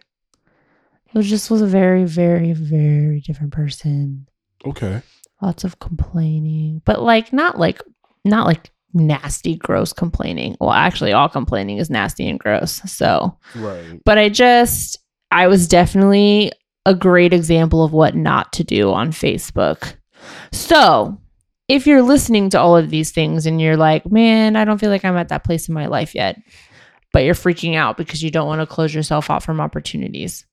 It 1.07 1.15
was 1.15 1.29
just 1.29 1.51
was 1.51 1.63
a 1.63 1.67
very, 1.67 2.05
very, 2.05 2.53
very 2.53 3.21
different 3.21 3.53
person. 3.53 4.27
Okay. 4.67 5.03
Lots 5.43 5.65
of 5.65 5.79
complaining, 5.81 6.83
but 6.85 7.03
like 7.03 7.33
not 7.33 7.59
like 7.59 7.83
not 8.25 8.47
like 8.47 8.71
nasty, 8.95 9.57
gross 9.57 9.93
complaining. 9.93 10.57
Well, 10.61 10.73
actually, 10.73 11.13
all 11.13 11.29
complaining 11.29 11.77
is 11.79 11.91
nasty 11.91 12.27
and 12.29 12.39
gross. 12.39 12.81
So, 12.91 13.39
Right. 13.55 14.01
but 14.05 14.17
I 14.19 14.29
just 14.31 14.99
I 15.31 15.47
was 15.47 15.69
definitely 15.69 16.53
a 16.87 16.95
great 16.95 17.33
example 17.33 17.85
of 17.85 17.93
what 17.93 18.15
not 18.15 18.53
to 18.55 18.65
do 18.65 18.93
on 18.93 19.11
Facebook. 19.11 19.95
So, 20.53 21.21
if 21.69 21.87
you're 21.87 22.03
listening 22.03 22.51
to 22.51 22.61
all 22.61 22.77
of 22.77 22.91
these 22.91 23.11
things 23.11 23.47
and 23.47 23.61
you're 23.61 23.77
like, 23.77 24.11
man, 24.11 24.57
I 24.57 24.65
don't 24.65 24.79
feel 24.79 24.91
like 24.91 25.05
I'm 25.05 25.17
at 25.17 25.29
that 25.29 25.45
place 25.45 25.69
in 25.69 25.75
my 25.75 25.87
life 25.87 26.15
yet, 26.15 26.39
but 27.13 27.25
you're 27.25 27.35
freaking 27.35 27.75
out 27.75 27.97
because 27.97 28.23
you 28.23 28.31
don't 28.31 28.47
want 28.47 28.61
to 28.61 28.67
close 28.67 28.95
yourself 28.95 29.31
off 29.31 29.45
from 29.45 29.61
opportunities, 29.61 30.47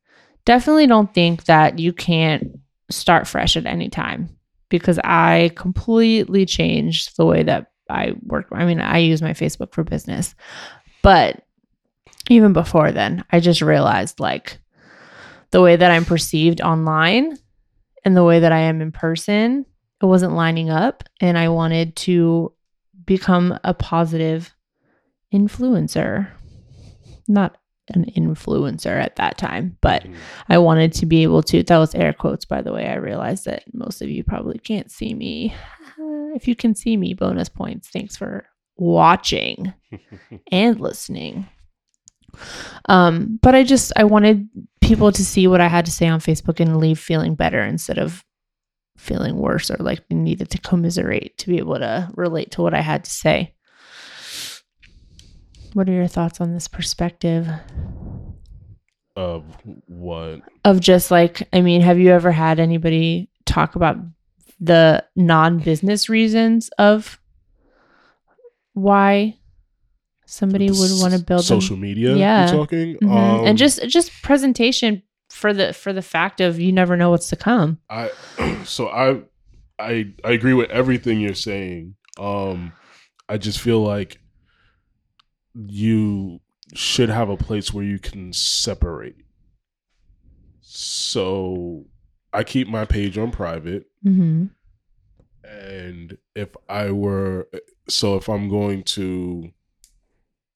definitely 0.46 0.88
don't 0.88 1.14
think 1.14 1.46
that 1.46 1.78
you 1.80 1.94
can't 1.94 2.60
start 2.90 3.28
fresh 3.28 3.56
at 3.56 3.66
any 3.66 3.90
time 3.90 4.30
because 4.70 5.00
I 5.04 5.52
completely 5.56 6.46
changed 6.46 7.16
the 7.18 7.26
way 7.26 7.44
that 7.44 7.72
I 7.90 8.14
work. 8.24 8.48
I 8.52 8.66
mean, 8.66 8.82
I 8.82 9.00
use 9.00 9.22
my 9.22 9.34
Facebook 9.34 9.74
for 9.74 9.84
business, 9.84 10.34
but 11.04 11.44
even 12.30 12.54
before 12.54 12.92
then, 12.92 13.24
I 13.32 13.40
just 13.40 13.62
realized 13.62 14.20
like 14.20 14.58
the 15.52 15.62
way 15.62 15.76
that 15.76 15.92
I'm 15.92 16.06
perceived 16.06 16.62
online 16.62 17.38
and 18.04 18.18
the 18.18 18.24
way 18.24 18.40
that 18.40 18.52
I 18.52 18.60
am 18.62 18.82
in 18.82 18.92
person, 18.92 19.66
it 20.04 20.06
wasn't 20.06 20.34
lining 20.34 20.70
up. 20.70 21.04
And 21.22 21.38
I 21.38 21.50
wanted 21.50 21.96
to 21.98 22.54
become 23.06 23.58
a 23.64 23.74
positive 23.74 24.54
influencer. 25.34 26.28
Not 27.28 27.58
an 27.94 28.06
influencer 28.16 29.02
at 29.02 29.16
that 29.18 29.38
time, 29.38 29.78
but 29.82 30.04
Mhm. 30.04 30.16
I 30.50 30.58
wanted 30.58 30.94
to 30.94 31.06
be 31.06 31.24
able 31.24 31.42
to. 31.44 31.64
That 31.64 31.78
was 31.78 31.96
air 31.96 32.14
quotes, 32.14 32.46
by 32.46 32.62
the 32.62 32.72
way. 32.74 32.88
I 32.88 32.96
realized 32.96 33.46
that 33.46 33.64
most 33.74 34.02
of 34.02 34.10
you 34.10 34.24
probably 34.24 34.60
can't 34.60 34.92
see 34.92 35.14
me. 35.14 35.54
If 36.36 36.48
you 36.48 36.56
can 36.56 36.74
see 36.74 36.98
me, 36.98 37.14
bonus 37.14 37.48
points. 37.48 37.90
Thanks 37.90 38.18
for 38.18 38.46
watching 38.76 39.72
and 40.52 40.80
listening. 40.80 41.46
Um, 42.90 43.38
but 43.44 43.54
I 43.54 43.64
just 43.64 43.94
I 43.96 44.04
wanted 44.06 44.50
people 44.82 45.12
to 45.12 45.24
see 45.24 45.46
what 45.48 45.62
I 45.62 45.68
had 45.68 45.86
to 45.86 45.92
say 45.92 46.08
on 46.08 46.20
Facebook 46.20 46.60
and 46.60 46.78
leave 46.78 46.98
feeling 47.00 47.36
better 47.36 47.62
instead 47.62 48.00
of 48.00 48.24
feeling 49.04 49.36
worse 49.38 49.70
or 49.70 49.76
like 49.80 50.02
needed 50.10 50.50
to 50.52 50.58
commiserate 50.58 51.38
to 51.38 51.48
be 51.50 51.58
able 51.58 51.78
to 51.78 52.10
relate 52.16 52.52
to 52.52 52.62
what 52.62 52.74
I 52.74 52.82
had 52.82 53.04
to 53.04 53.12
say. 53.12 53.54
What 55.74 55.90
are 55.90 55.94
your 55.94 56.08
thoughts 56.08 56.40
on 56.40 56.54
this 56.54 56.68
perspective 56.68 57.48
Of 59.16 59.44
what? 59.88 60.42
of 60.64 60.80
just 60.80 61.12
like 61.12 61.48
I 61.52 61.62
mean, 61.62 61.82
have 61.82 62.00
you 62.00 62.12
ever 62.12 62.32
had 62.32 62.60
anybody 62.60 63.30
talk 63.46 63.76
about 63.76 63.98
the 64.60 65.04
non-business 65.16 66.10
reasons 66.10 66.70
of 66.78 67.20
why 68.74 69.38
somebody 70.26 70.70
would 70.70 70.92
want 71.02 71.14
to 71.14 71.20
build 71.20 71.42
them? 71.42 71.60
social 71.62 71.78
media. 71.78 72.16
Yeah. 72.16 72.48
Talking. 72.48 72.98
Mhm. 72.98 73.10
Um, 73.12 73.46
and 73.48 73.58
just 73.58 73.86
just 73.88 74.12
presentation 74.24 75.04
for 75.34 75.54
the 75.54 75.74
for 75.74 75.92
the 75.94 76.02
fact 76.02 76.40
of 76.40 76.60
you 76.60 76.72
never 76.72 76.96
know 76.96 77.10
what's 77.10 77.30
to 77.30 77.36
come. 77.36 77.80
I 77.90 78.12
so 78.66 78.88
I 78.88 79.22
I 79.80 80.14
I 80.24 80.32
agree 80.32 80.54
with 80.54 80.70
everything 80.70 81.20
you're 81.20 81.34
saying. 81.34 81.96
Um 82.18 82.74
I 83.28 83.38
just 83.38 83.60
feel 83.60 83.82
like 83.82 84.20
you 85.56 86.40
should 86.74 87.10
have 87.10 87.30
a 87.30 87.38
place 87.38 87.74
where 87.74 87.84
you 87.84 88.00
can 88.00 88.34
separate. 88.34 89.16
So 90.62 91.86
I 92.32 92.44
keep 92.44 92.68
my 92.68 92.86
page 92.86 93.18
on 93.18 93.32
private 93.32 93.86
Mm-hmm. 94.06 94.48
and 95.48 96.18
if 96.36 96.50
I 96.68 96.92
were 96.92 97.48
so 97.88 98.16
if 98.16 98.28
I'm 98.28 98.50
going 98.50 98.84
to 98.84 99.52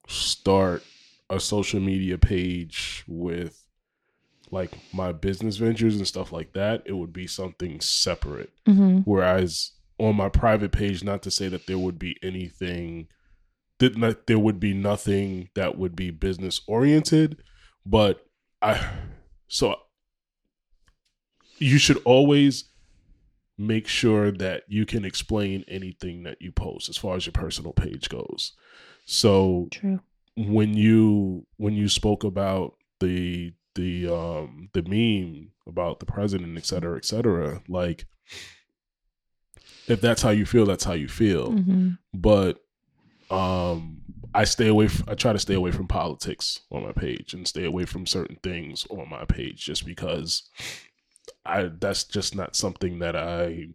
start 0.07 0.83
a 1.29 1.39
social 1.39 1.79
media 1.79 2.17
page 2.17 3.03
with 3.07 3.66
like 4.51 4.77
my 4.93 5.11
business 5.11 5.57
ventures 5.57 5.95
and 5.97 6.07
stuff 6.07 6.31
like 6.31 6.53
that, 6.53 6.83
it 6.85 6.93
would 6.93 7.13
be 7.13 7.27
something 7.27 7.79
separate. 7.81 8.51
Mm-hmm. 8.67 8.99
Whereas 8.99 9.71
on 9.99 10.15
my 10.15 10.29
private 10.29 10.71
page, 10.71 11.03
not 11.03 11.21
to 11.23 11.31
say 11.31 11.47
that 11.49 11.67
there 11.67 11.79
would 11.79 11.99
be 11.99 12.17
anything 12.21 13.07
that 13.79 13.97
not, 13.97 14.27
there 14.27 14.39
would 14.39 14.59
be 14.59 14.73
nothing 14.73 15.49
that 15.55 15.77
would 15.77 15.95
be 15.95 16.11
business 16.11 16.61
oriented, 16.67 17.43
but 17.85 18.25
I 18.61 18.87
so 19.47 19.75
you 21.59 21.77
should 21.77 22.01
always 22.05 22.65
make 23.57 23.87
sure 23.87 24.31
that 24.31 24.63
you 24.67 24.85
can 24.85 25.03
explain 25.03 25.65
anything 25.67 26.23
that 26.23 26.41
you 26.41 26.51
post 26.51 26.89
as 26.89 26.97
far 26.97 27.15
as 27.15 27.25
your 27.25 27.33
personal 27.33 27.73
page 27.73 28.09
goes. 28.09 28.53
So 29.05 29.67
True. 29.71 29.99
when 30.35 30.75
you 30.75 31.45
when 31.57 31.73
you 31.73 31.89
spoke 31.89 32.23
about 32.23 32.75
the 32.99 33.53
the 33.77 34.07
um 34.13 34.69
the 34.73 34.81
meme 34.83 35.51
about 35.67 35.99
the 35.99 36.05
president 36.05 36.57
et 36.57 36.65
cetera 36.65 36.97
et 36.97 37.05
cetera 37.05 37.61
like 37.69 38.05
if 39.87 40.01
that's 40.01 40.21
how 40.21 40.29
you 40.31 40.45
feel 40.45 40.65
that's 40.65 40.83
how 40.83 40.93
you 40.93 41.07
feel 41.07 41.51
Mm-hmm. 41.53 41.89
but 42.13 42.59
um 43.31 44.01
i 44.33 44.43
stay 44.45 44.67
away 44.67 44.85
f- 44.85 45.03
i 45.07 45.13
try 45.15 45.31
to 45.33 45.39
stay 45.39 45.53
away 45.53 45.71
from 45.71 45.87
politics 45.87 46.61
on 46.71 46.83
my 46.83 46.91
page 46.91 47.33
and 47.33 47.47
stay 47.47 47.65
away 47.65 47.85
from 47.85 48.05
certain 48.05 48.37
things 48.43 48.85
on 48.89 49.09
my 49.09 49.23
page 49.25 49.63
just 49.65 49.85
because 49.85 50.49
i 51.45 51.69
that's 51.79 52.03
just 52.05 52.35
not 52.35 52.55
something 52.55 52.99
that 52.99 53.15
i 53.15 53.67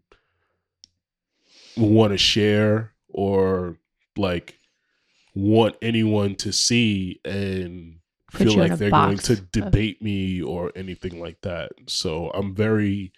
want 1.77 2.13
to 2.13 2.19
share 2.19 2.93
or 3.09 3.77
like 4.17 4.59
want 5.35 5.75
anyone 5.81 6.35
to 6.35 6.53
see 6.53 7.21
and 7.25 7.97
feel 8.33 8.57
like 8.57 8.77
they're 8.77 8.91
going 8.91 9.19
to 9.19 9.33
of- 9.35 9.53
debate 9.53 10.03
me 10.03 10.43
or 10.43 10.73
anything 10.75 11.21
like 11.21 11.41
that. 11.43 11.73
So 11.87 12.31
i'm 12.35 12.55
very 12.55 13.13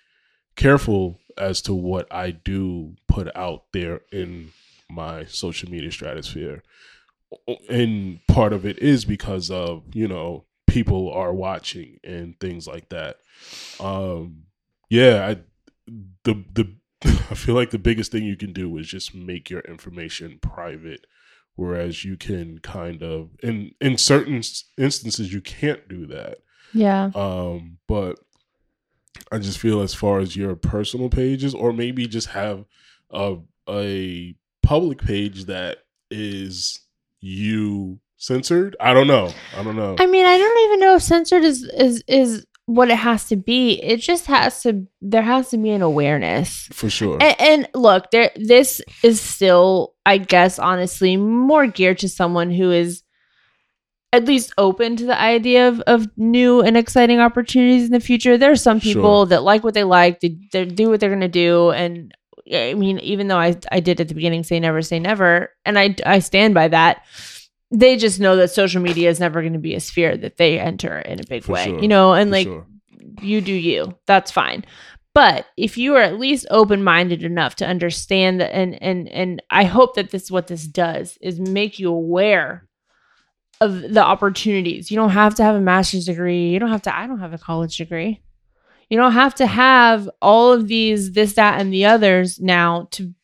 careful 0.56 1.18
as 1.36 1.60
to 1.62 1.74
what 1.74 2.06
i 2.12 2.30
do 2.30 2.94
put 3.08 3.34
out 3.36 3.64
there 3.72 4.02
in 4.12 4.52
my 4.88 5.24
social 5.24 5.70
media 5.70 5.90
stratosphere. 5.90 6.62
And 7.68 8.20
part 8.28 8.52
of 8.52 8.64
it 8.64 8.78
is 8.78 9.04
because 9.04 9.50
of 9.50 9.82
you 9.92 10.06
know 10.06 10.44
people 10.66 11.10
are 11.12 11.32
watching 11.32 11.98
and 12.04 12.38
things 12.38 12.66
like 12.66 12.88
that. 12.90 13.16
Um 13.80 14.44
yeah 14.90 15.26
i 15.26 15.36
the 16.24 16.44
the 16.52 16.72
i 17.30 17.34
feel 17.34 17.54
like 17.54 17.70
the 17.70 17.78
biggest 17.78 18.12
thing 18.12 18.24
you 18.24 18.36
can 18.36 18.52
do 18.52 18.76
is 18.78 18.86
just 18.86 19.14
make 19.14 19.50
your 19.50 19.60
information 19.60 20.38
private 20.40 21.06
whereas 21.56 22.04
you 22.04 22.16
can 22.16 22.58
kind 22.58 23.02
of 23.02 23.30
in 23.42 23.72
in 23.80 23.96
certain 23.98 24.42
instances 24.78 25.32
you 25.32 25.40
can't 25.40 25.88
do 25.88 26.06
that. 26.06 26.38
Yeah. 26.72 27.10
um 27.14 27.78
but 27.86 28.18
i 29.30 29.38
just 29.38 29.58
feel 29.58 29.80
as 29.80 29.94
far 29.94 30.18
as 30.18 30.34
your 30.34 30.56
personal 30.56 31.08
pages 31.08 31.54
or 31.54 31.72
maybe 31.72 32.08
just 32.08 32.30
have 32.30 32.64
a 33.12 33.36
a 33.68 34.34
public 34.62 34.98
page 34.98 35.44
that 35.44 35.78
is 36.10 36.80
you 37.20 38.00
censored? 38.16 38.76
I 38.80 38.92
don't 38.94 39.06
know. 39.06 39.30
I 39.56 39.62
don't 39.62 39.76
know. 39.76 39.96
I 39.98 40.06
mean, 40.06 40.26
I 40.26 40.36
don't 40.38 40.64
even 40.66 40.80
know 40.80 40.96
if 40.96 41.02
censored 41.02 41.44
is 41.44 41.62
is 41.62 42.02
is 42.08 42.46
what 42.66 42.90
it 42.90 42.96
has 42.96 43.26
to 43.28 43.36
be. 43.36 43.74
It 43.82 43.98
just 43.98 44.26
has 44.26 44.62
to. 44.62 44.86
There 45.02 45.22
has 45.22 45.50
to 45.50 45.58
be 45.58 45.70
an 45.70 45.82
awareness. 45.82 46.68
for 46.72 46.88
sure 46.88 47.18
And, 47.20 47.36
and 47.40 47.68
look, 47.74 48.10
there. 48.10 48.30
This 48.36 48.80
is 49.02 49.20
still, 49.20 49.94
I 50.06 50.18
guess, 50.18 50.58
honestly, 50.58 51.16
more 51.16 51.66
geared 51.66 51.98
to 51.98 52.08
someone 52.08 52.50
who 52.50 52.70
is 52.70 53.02
at 54.12 54.24
least 54.26 54.52
open 54.58 54.94
to 54.96 55.06
the 55.06 55.20
idea 55.20 55.66
of, 55.68 55.80
of 55.82 56.06
new 56.16 56.60
and 56.62 56.76
exciting 56.76 57.18
opportunities 57.18 57.86
in 57.86 57.90
the 57.92 57.98
future. 58.00 58.38
There 58.38 58.52
are 58.52 58.56
some 58.56 58.78
people 58.80 59.22
Sure. 59.24 59.26
that 59.26 59.42
like 59.42 59.64
what 59.64 59.74
they 59.74 59.82
like, 59.84 60.20
they, 60.20 60.38
they 60.52 60.64
do 60.64 60.88
what 60.88 61.00
they're 61.00 61.10
going 61.10 61.20
to 61.20 61.28
do, 61.28 61.70
and 61.72 62.14
I 62.52 62.74
mean, 62.74 62.98
even 63.00 63.28
though 63.28 63.38
I 63.38 63.56
I 63.72 63.80
did 63.80 64.00
at 64.00 64.08
the 64.08 64.14
beginning 64.14 64.44
say 64.44 64.60
never 64.60 64.82
say 64.82 65.00
never, 65.00 65.50
and 65.64 65.78
I 65.78 65.96
I 66.06 66.18
stand 66.20 66.54
by 66.54 66.68
that. 66.68 67.04
They 67.74 67.96
just 67.96 68.20
know 68.20 68.36
that 68.36 68.50
social 68.50 68.80
media 68.80 69.10
is 69.10 69.18
never 69.18 69.40
going 69.40 69.52
to 69.54 69.58
be 69.58 69.74
a 69.74 69.80
sphere 69.80 70.16
that 70.16 70.36
they 70.36 70.60
enter 70.60 71.00
in 71.00 71.18
a 71.20 71.24
big 71.28 71.44
For 71.44 71.52
way, 71.52 71.64
sure. 71.64 71.80
you 71.80 71.88
know, 71.88 72.12
and 72.12 72.28
For 72.30 72.32
like 72.32 72.46
sure. 72.46 72.66
you 73.20 73.40
do 73.40 73.52
you. 73.52 73.98
That's 74.06 74.30
fine. 74.30 74.64
But 75.14 75.46
if 75.56 75.78
you 75.78 75.94
are 75.94 76.02
at 76.02 76.18
least 76.18 76.46
open-minded 76.50 77.22
enough 77.22 77.54
to 77.56 77.66
understand 77.66 78.40
that 78.40 78.54
and 78.54 78.80
and 78.82 79.08
and 79.08 79.42
I 79.50 79.64
hope 79.64 79.94
that 79.94 80.10
this 80.10 80.30
what 80.30 80.48
this 80.48 80.66
does 80.66 81.18
is 81.20 81.38
make 81.38 81.78
you 81.78 81.90
aware 81.90 82.66
of 83.60 83.80
the 83.80 84.02
opportunities. 84.02 84.90
You 84.90 84.96
don't 84.96 85.10
have 85.10 85.34
to 85.36 85.44
have 85.44 85.54
a 85.54 85.60
master's 85.60 86.06
degree. 86.06 86.48
You 86.50 86.58
don't 86.58 86.70
have 86.70 86.82
to 86.82 86.96
I 86.96 87.06
don't 87.06 87.20
have 87.20 87.32
a 87.32 87.38
college 87.38 87.76
degree. 87.76 88.20
You 88.90 88.98
don't 88.98 89.12
have 89.12 89.34
to 89.36 89.46
have 89.46 90.10
all 90.20 90.52
of 90.52 90.68
these 90.68 91.12
this 91.12 91.34
that 91.34 91.60
and 91.60 91.72
the 91.72 91.86
others 91.86 92.40
now 92.40 92.88
to 92.92 93.14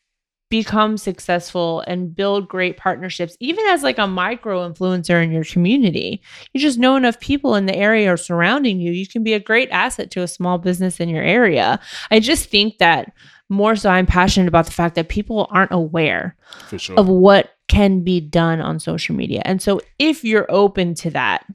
become 0.51 0.97
successful 0.99 1.83
and 1.87 2.15
build 2.15 2.49
great 2.49 2.77
partnerships 2.77 3.37
even 3.41 3.65
as 3.67 3.83
like 3.85 3.99
a 3.99 4.07
micro 4.07 4.69
influencer 4.69 5.23
in 5.23 5.31
your 5.31 5.45
community 5.45 6.21
you 6.53 6.61
just 6.61 6.79
know 6.79 6.97
enough 6.97 7.19
people 7.21 7.55
in 7.55 7.67
the 7.67 7.77
area 7.77 8.13
or 8.13 8.17
surrounding 8.17 8.81
you 8.81 8.91
you 8.91 9.07
can 9.07 9.23
be 9.23 9.33
a 9.33 9.41
great 9.41 9.71
asset 9.71 10.11
to 10.11 10.23
a 10.23 10.29
small 10.29 10.59
business 10.59 10.99
in 11.01 11.09
your 11.09 11.23
area 11.23 11.79
i 12.11 12.19
just 12.19 12.51
think 12.51 12.79
that 12.79 13.13
more 13.49 13.77
so 13.77 13.89
i'm 13.89 14.07
passionate 14.07 14.49
about 14.49 14.67
the 14.67 14.73
fact 14.73 14.97
that 14.97 15.09
people 15.09 15.47
aren't 15.51 15.73
aware 15.73 16.37
sure. 16.77 16.99
of 16.99 17.09
what 17.09 17.55
can 17.69 18.03
be 18.03 18.21
done 18.21 18.61
on 18.61 18.81
social 18.81 19.15
media 19.15 19.41
and 19.45 19.63
so 19.63 19.81
if 20.01 20.25
you're 20.25 20.51
open 20.51 20.95
to 20.95 21.11
that 21.11 21.47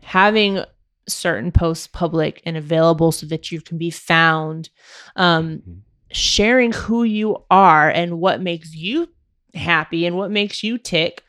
having 0.00 0.64
certain 1.08 1.52
posts 1.52 1.86
public 1.86 2.42
and 2.44 2.56
available 2.56 3.12
so 3.12 3.26
that 3.26 3.52
you 3.52 3.60
can 3.60 3.76
be 3.78 3.90
found 3.90 4.70
um, 5.16 5.62
Mhm. 5.68 5.80
Sharing 6.16 6.72
who 6.72 7.02
you 7.04 7.44
are 7.50 7.88
and 7.90 8.18
what 8.18 8.40
makes 8.40 8.74
you 8.74 9.08
happy 9.54 10.06
and 10.06 10.16
what 10.16 10.30
makes 10.30 10.62
you 10.62 10.78
tick 10.78 11.22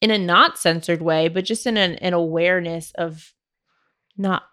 in 0.00 0.10
a 0.10 0.18
not 0.18 0.58
censored 0.58 1.02
way, 1.02 1.28
but 1.28 1.44
just 1.44 1.66
in 1.66 1.76
an, 1.76 1.94
an 1.96 2.12
awareness 2.14 2.92
of 2.96 3.34
not 4.16 4.44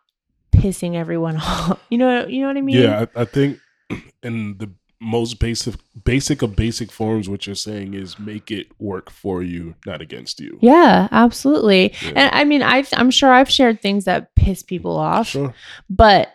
pissing 0.52 0.96
everyone 0.96 1.38
off. 1.41 1.80
You 1.89 1.98
know, 1.98 2.26
you 2.26 2.41
know 2.41 2.48
what 2.48 2.58
I 2.58 2.62
mean? 2.62 2.82
Yeah, 2.82 3.06
I, 3.15 3.22
I 3.22 3.26
think 3.26 3.60
in 4.24 4.58
the 4.58 4.72
most 5.02 5.39
basic 5.39 5.76
basic 6.04 6.41
of 6.41 6.56
basic 6.56 6.91
forms, 6.91 7.30
what 7.30 7.46
you're 7.46 7.54
saying 7.56 7.94
is 7.94 8.18
make 8.18 8.50
it 8.50 8.68
work 8.80 9.12
for 9.12 9.44
you, 9.44 9.76
not 9.86 10.02
against 10.02 10.39
you. 10.39 10.58
Yeah, 10.62 11.08
absolutely. 11.12 11.94
Yeah. 12.02 12.12
And 12.15 12.30
I 12.36 12.44
mean, 12.44 12.63
I 12.63 12.84
I'm 12.94 13.12
sure 13.12 13.32
I've 13.32 13.50
shared 13.52 13.82
things 13.82 14.06
that 14.06 14.34
piss 14.36 14.63
people 14.63 14.98
off, 14.98 15.28
Sure. 15.28 15.54
but 15.89 16.35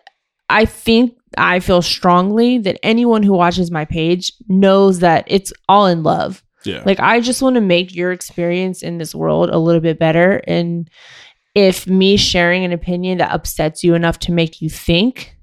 I 0.51 0.65
think 0.65 1.17
I 1.39 1.61
feel 1.61 1.83
strongly 1.83 2.59
that 2.59 2.79
anyone 2.83 3.23
who 3.23 3.33
watches 3.33 3.71
my 3.71 3.85
page 3.85 4.33
knows 4.49 4.99
that 5.01 5.25
it's 5.27 5.53
all 5.69 5.87
in 5.87 6.03
love. 6.03 6.43
Yeah. 6.65 6.83
Like 6.85 7.01
I 7.01 7.21
just 7.21 7.41
want 7.41 7.55
to 7.55 7.61
make 7.61 7.95
your 7.95 8.13
experience 8.13 8.83
in 8.83 8.99
this 8.99 9.15
world 9.15 9.49
a 9.51 9.59
little 9.59 9.81
bit 9.81 9.99
better 9.99 10.43
and 10.47 10.91
if 11.55 11.87
me 11.87 12.17
sharing 12.17 12.65
an 12.65 12.73
opinion 12.73 13.19
that 13.19 13.33
upsets 13.33 13.83
you 13.83 13.95
enough 13.95 14.19
to 14.21 14.33
make 14.33 14.63
you 14.63 14.71
think, 14.71 15.37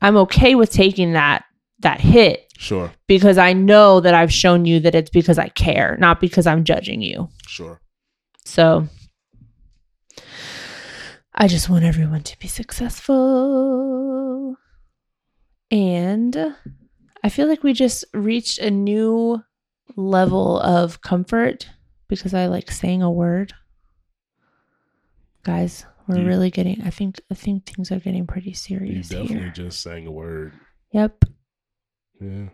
I'm 0.00 0.16
okay 0.16 0.54
with 0.54 0.70
taking 0.70 1.12
that 1.12 1.44
that 1.80 2.00
hit 2.00 2.52
sure. 2.58 2.92
because 3.06 3.38
I 3.38 3.52
know 3.52 4.00
that 4.00 4.14
I've 4.14 4.32
shown 4.32 4.64
you 4.64 4.80
that 4.80 4.94
it's 4.94 5.10
because 5.10 5.38
I 5.38 5.48
care, 5.50 5.96
not 6.00 6.20
because 6.20 6.46
I'm 6.46 6.64
judging 6.64 7.02
you. 7.02 7.28
Sure. 7.46 7.80
So 8.44 8.88
I 11.36 11.48
just 11.48 11.68
want 11.68 11.84
everyone 11.84 12.22
to 12.22 12.38
be 12.38 12.48
successful. 12.48 14.56
And 15.70 16.54
I 17.22 17.28
feel 17.28 17.46
like 17.48 17.62
we 17.62 17.72
just 17.74 18.04
reached 18.14 18.58
a 18.58 18.70
new 18.70 19.42
level 19.96 20.58
of 20.60 21.00
comfort 21.02 21.68
because 22.08 22.32
I 22.34 22.46
like 22.46 22.70
saying 22.70 23.02
a 23.02 23.10
word. 23.10 23.52
Guys, 25.42 25.84
we're 26.08 26.18
You- 26.20 26.26
really 26.26 26.50
getting 26.50 26.80
I 26.82 26.90
think 26.90 27.20
I 27.30 27.34
think 27.34 27.66
things 27.66 27.92
are 27.92 28.00
getting 28.00 28.26
pretty 28.26 28.52
serious. 28.54 29.10
You 29.10 29.18
definitely 29.18 29.44
here. 29.44 29.52
just 29.54 29.82
sang 29.82 30.06
a 30.06 30.10
word. 30.10 30.54
Yep. 30.92 31.24
Yeah, 32.20 32.48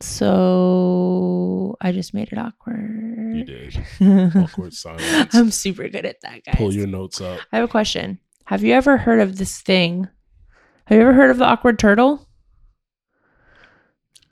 So 0.00 1.76
I 1.80 1.92
just 1.92 2.14
made 2.14 2.32
it 2.32 2.38
awkward. 2.38 3.32
you 3.36 3.44
did. 3.44 3.76
Awkward 4.36 4.72
silence. 4.72 5.34
I'm 5.34 5.50
super 5.50 5.88
good 5.88 6.06
at 6.06 6.20
that, 6.22 6.44
guys. 6.44 6.54
Pull 6.56 6.72
your 6.72 6.86
notes 6.86 7.20
up. 7.20 7.40
I 7.52 7.56
have 7.56 7.64
a 7.64 7.70
question. 7.70 8.18
Have 8.44 8.62
you 8.62 8.74
ever 8.74 8.96
heard 8.96 9.20
of 9.20 9.36
this 9.36 9.60
thing? 9.60 10.08
Have 10.86 10.96
you 10.96 11.02
ever 11.02 11.12
heard 11.12 11.30
of 11.30 11.38
the 11.38 11.44
awkward 11.44 11.78
turtle? 11.78 12.28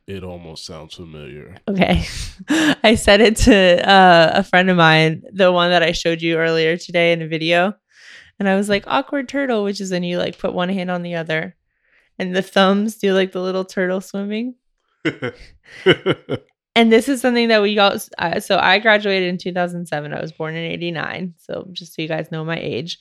It 0.07 0.23
almost 0.23 0.65
sounds 0.65 0.95
familiar. 0.95 1.57
Okay. 1.69 2.05
I 2.49 2.95
said 2.95 3.21
it 3.21 3.37
to 3.39 3.89
uh, 3.89 4.31
a 4.35 4.45
friend 4.45 4.71
of 4.71 4.77
mine, 4.77 5.25
the 5.33 5.51
one 5.51 5.71
that 5.71 5.83
I 5.83 5.91
showed 5.93 6.23
you 6.23 6.37
earlier 6.37 6.77
today 6.77 7.13
in 7.13 7.23
a 7.23 7.27
video. 7.27 7.75
And 8.39 8.49
I 8.49 8.55
was 8.55 8.69
like, 8.69 8.85
awkward 8.87 9.29
turtle, 9.29 9.65
which 9.65 9.81
is 9.81 9.91
when 9.91 10.05
you 10.05 10.19
like 10.19 10.39
put 10.39 10.55
one 10.55 10.69
hand 10.69 10.91
on 10.93 11.03
the 11.03 11.17
other 11.17 11.57
and 12.19 12.35
the 12.35 12.43
thumbs 12.43 12.97
do 12.97 13.13
like 13.15 13.33
the 13.33 13.43
little 13.43 13.65
turtle 13.65 14.01
swimming. 14.01 14.55
And 16.75 16.93
this 16.93 17.09
is 17.09 17.23
something 17.23 17.49
that 17.49 17.63
we 17.63 17.75
got. 17.75 18.07
Uh, 18.19 18.39
so 18.39 18.59
I 18.59 18.79
graduated 18.81 19.31
in 19.31 19.39
2007. 19.39 20.13
I 20.13 20.21
was 20.21 20.31
born 20.33 20.55
in 20.55 20.71
89. 20.73 21.33
So 21.39 21.67
just 21.73 21.95
so 21.95 22.03
you 22.03 22.09
guys 22.09 22.31
know 22.31 22.45
my 22.45 22.59
age. 22.59 22.99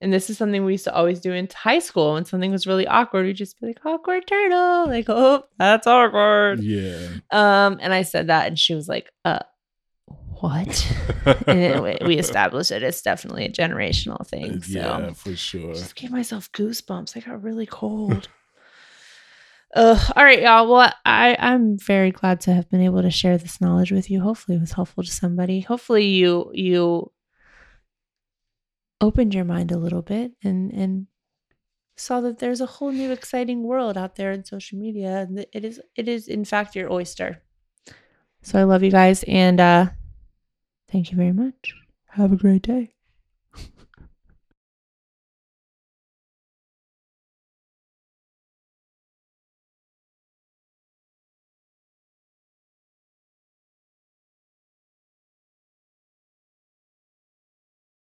And 0.00 0.12
this 0.12 0.28
is 0.28 0.36
something 0.36 0.64
we 0.64 0.72
used 0.72 0.84
to 0.84 0.94
always 0.94 1.20
do 1.20 1.32
in 1.32 1.48
high 1.54 1.78
school. 1.78 2.14
When 2.14 2.24
something 2.24 2.50
was 2.50 2.66
really 2.66 2.86
awkward, 2.86 3.24
we'd 3.24 3.34
just 3.36 3.60
be 3.60 3.68
like, 3.68 3.78
awkward 3.86 4.26
turtle. 4.26 4.88
Like, 4.88 5.06
oh, 5.08 5.44
that's 5.56 5.86
awkward. 5.86 6.60
yeah. 6.64 7.08
Um, 7.30 7.78
and 7.80 7.94
I 7.94 8.02
said 8.02 8.26
that, 8.26 8.48
and 8.48 8.58
she 8.58 8.74
was 8.74 8.88
like, 8.88 9.08
uh, 9.24 9.38
what? 10.40 10.96
and 11.46 11.82
we- 11.82 11.98
we 12.04 12.18
established 12.18 12.72
it. 12.72 12.82
It's 12.82 13.00
definitely 13.02 13.46
a 13.46 13.50
generational 13.50 14.26
thing. 14.26 14.60
So 14.62 14.78
yeah, 14.78 15.12
for 15.12 15.34
sure. 15.34 15.72
just 15.74 15.94
gave 15.96 16.10
myself 16.10 16.50
goosebumps. 16.52 17.16
I 17.16 17.20
got 17.20 17.42
really 17.42 17.66
cold. 17.66 18.28
Ugh. 19.76 20.12
all 20.16 20.24
right, 20.24 20.40
y'all. 20.40 20.66
Well, 20.72 20.90
I 21.04 21.36
I'm 21.38 21.76
very 21.78 22.10
glad 22.10 22.40
to 22.42 22.54
have 22.54 22.70
been 22.70 22.80
able 22.80 23.02
to 23.02 23.10
share 23.10 23.36
this 23.36 23.60
knowledge 23.60 23.92
with 23.92 24.10
you. 24.10 24.22
Hopefully, 24.22 24.56
it 24.56 24.60
was 24.60 24.72
helpful 24.72 25.04
to 25.04 25.10
somebody. 25.10 25.60
Hopefully, 25.60 26.06
you 26.06 26.50
you 26.54 27.12
opened 29.02 29.34
your 29.34 29.44
mind 29.44 29.70
a 29.70 29.76
little 29.76 30.00
bit 30.00 30.32
and 30.42 30.72
and 30.72 31.08
saw 31.94 32.22
that 32.22 32.38
there's 32.38 32.62
a 32.62 32.66
whole 32.66 32.90
new 32.90 33.12
exciting 33.12 33.64
world 33.64 33.98
out 33.98 34.16
there 34.16 34.32
in 34.32 34.44
social 34.44 34.78
media, 34.78 35.26
and 35.28 35.44
it 35.52 35.64
is 35.64 35.78
it 35.94 36.08
is 36.08 36.26
in 36.26 36.46
fact 36.46 36.74
your 36.74 36.90
oyster. 36.90 37.42
So 38.40 38.58
I 38.58 38.64
love 38.64 38.82
you 38.82 38.90
guys, 38.90 39.24
and 39.28 39.60
uh 39.60 39.86
thank 40.90 41.10
you 41.10 41.18
very 41.18 41.32
much. 41.32 41.74
Have 42.12 42.32
a 42.32 42.36
great 42.36 42.62
day. 42.62 42.95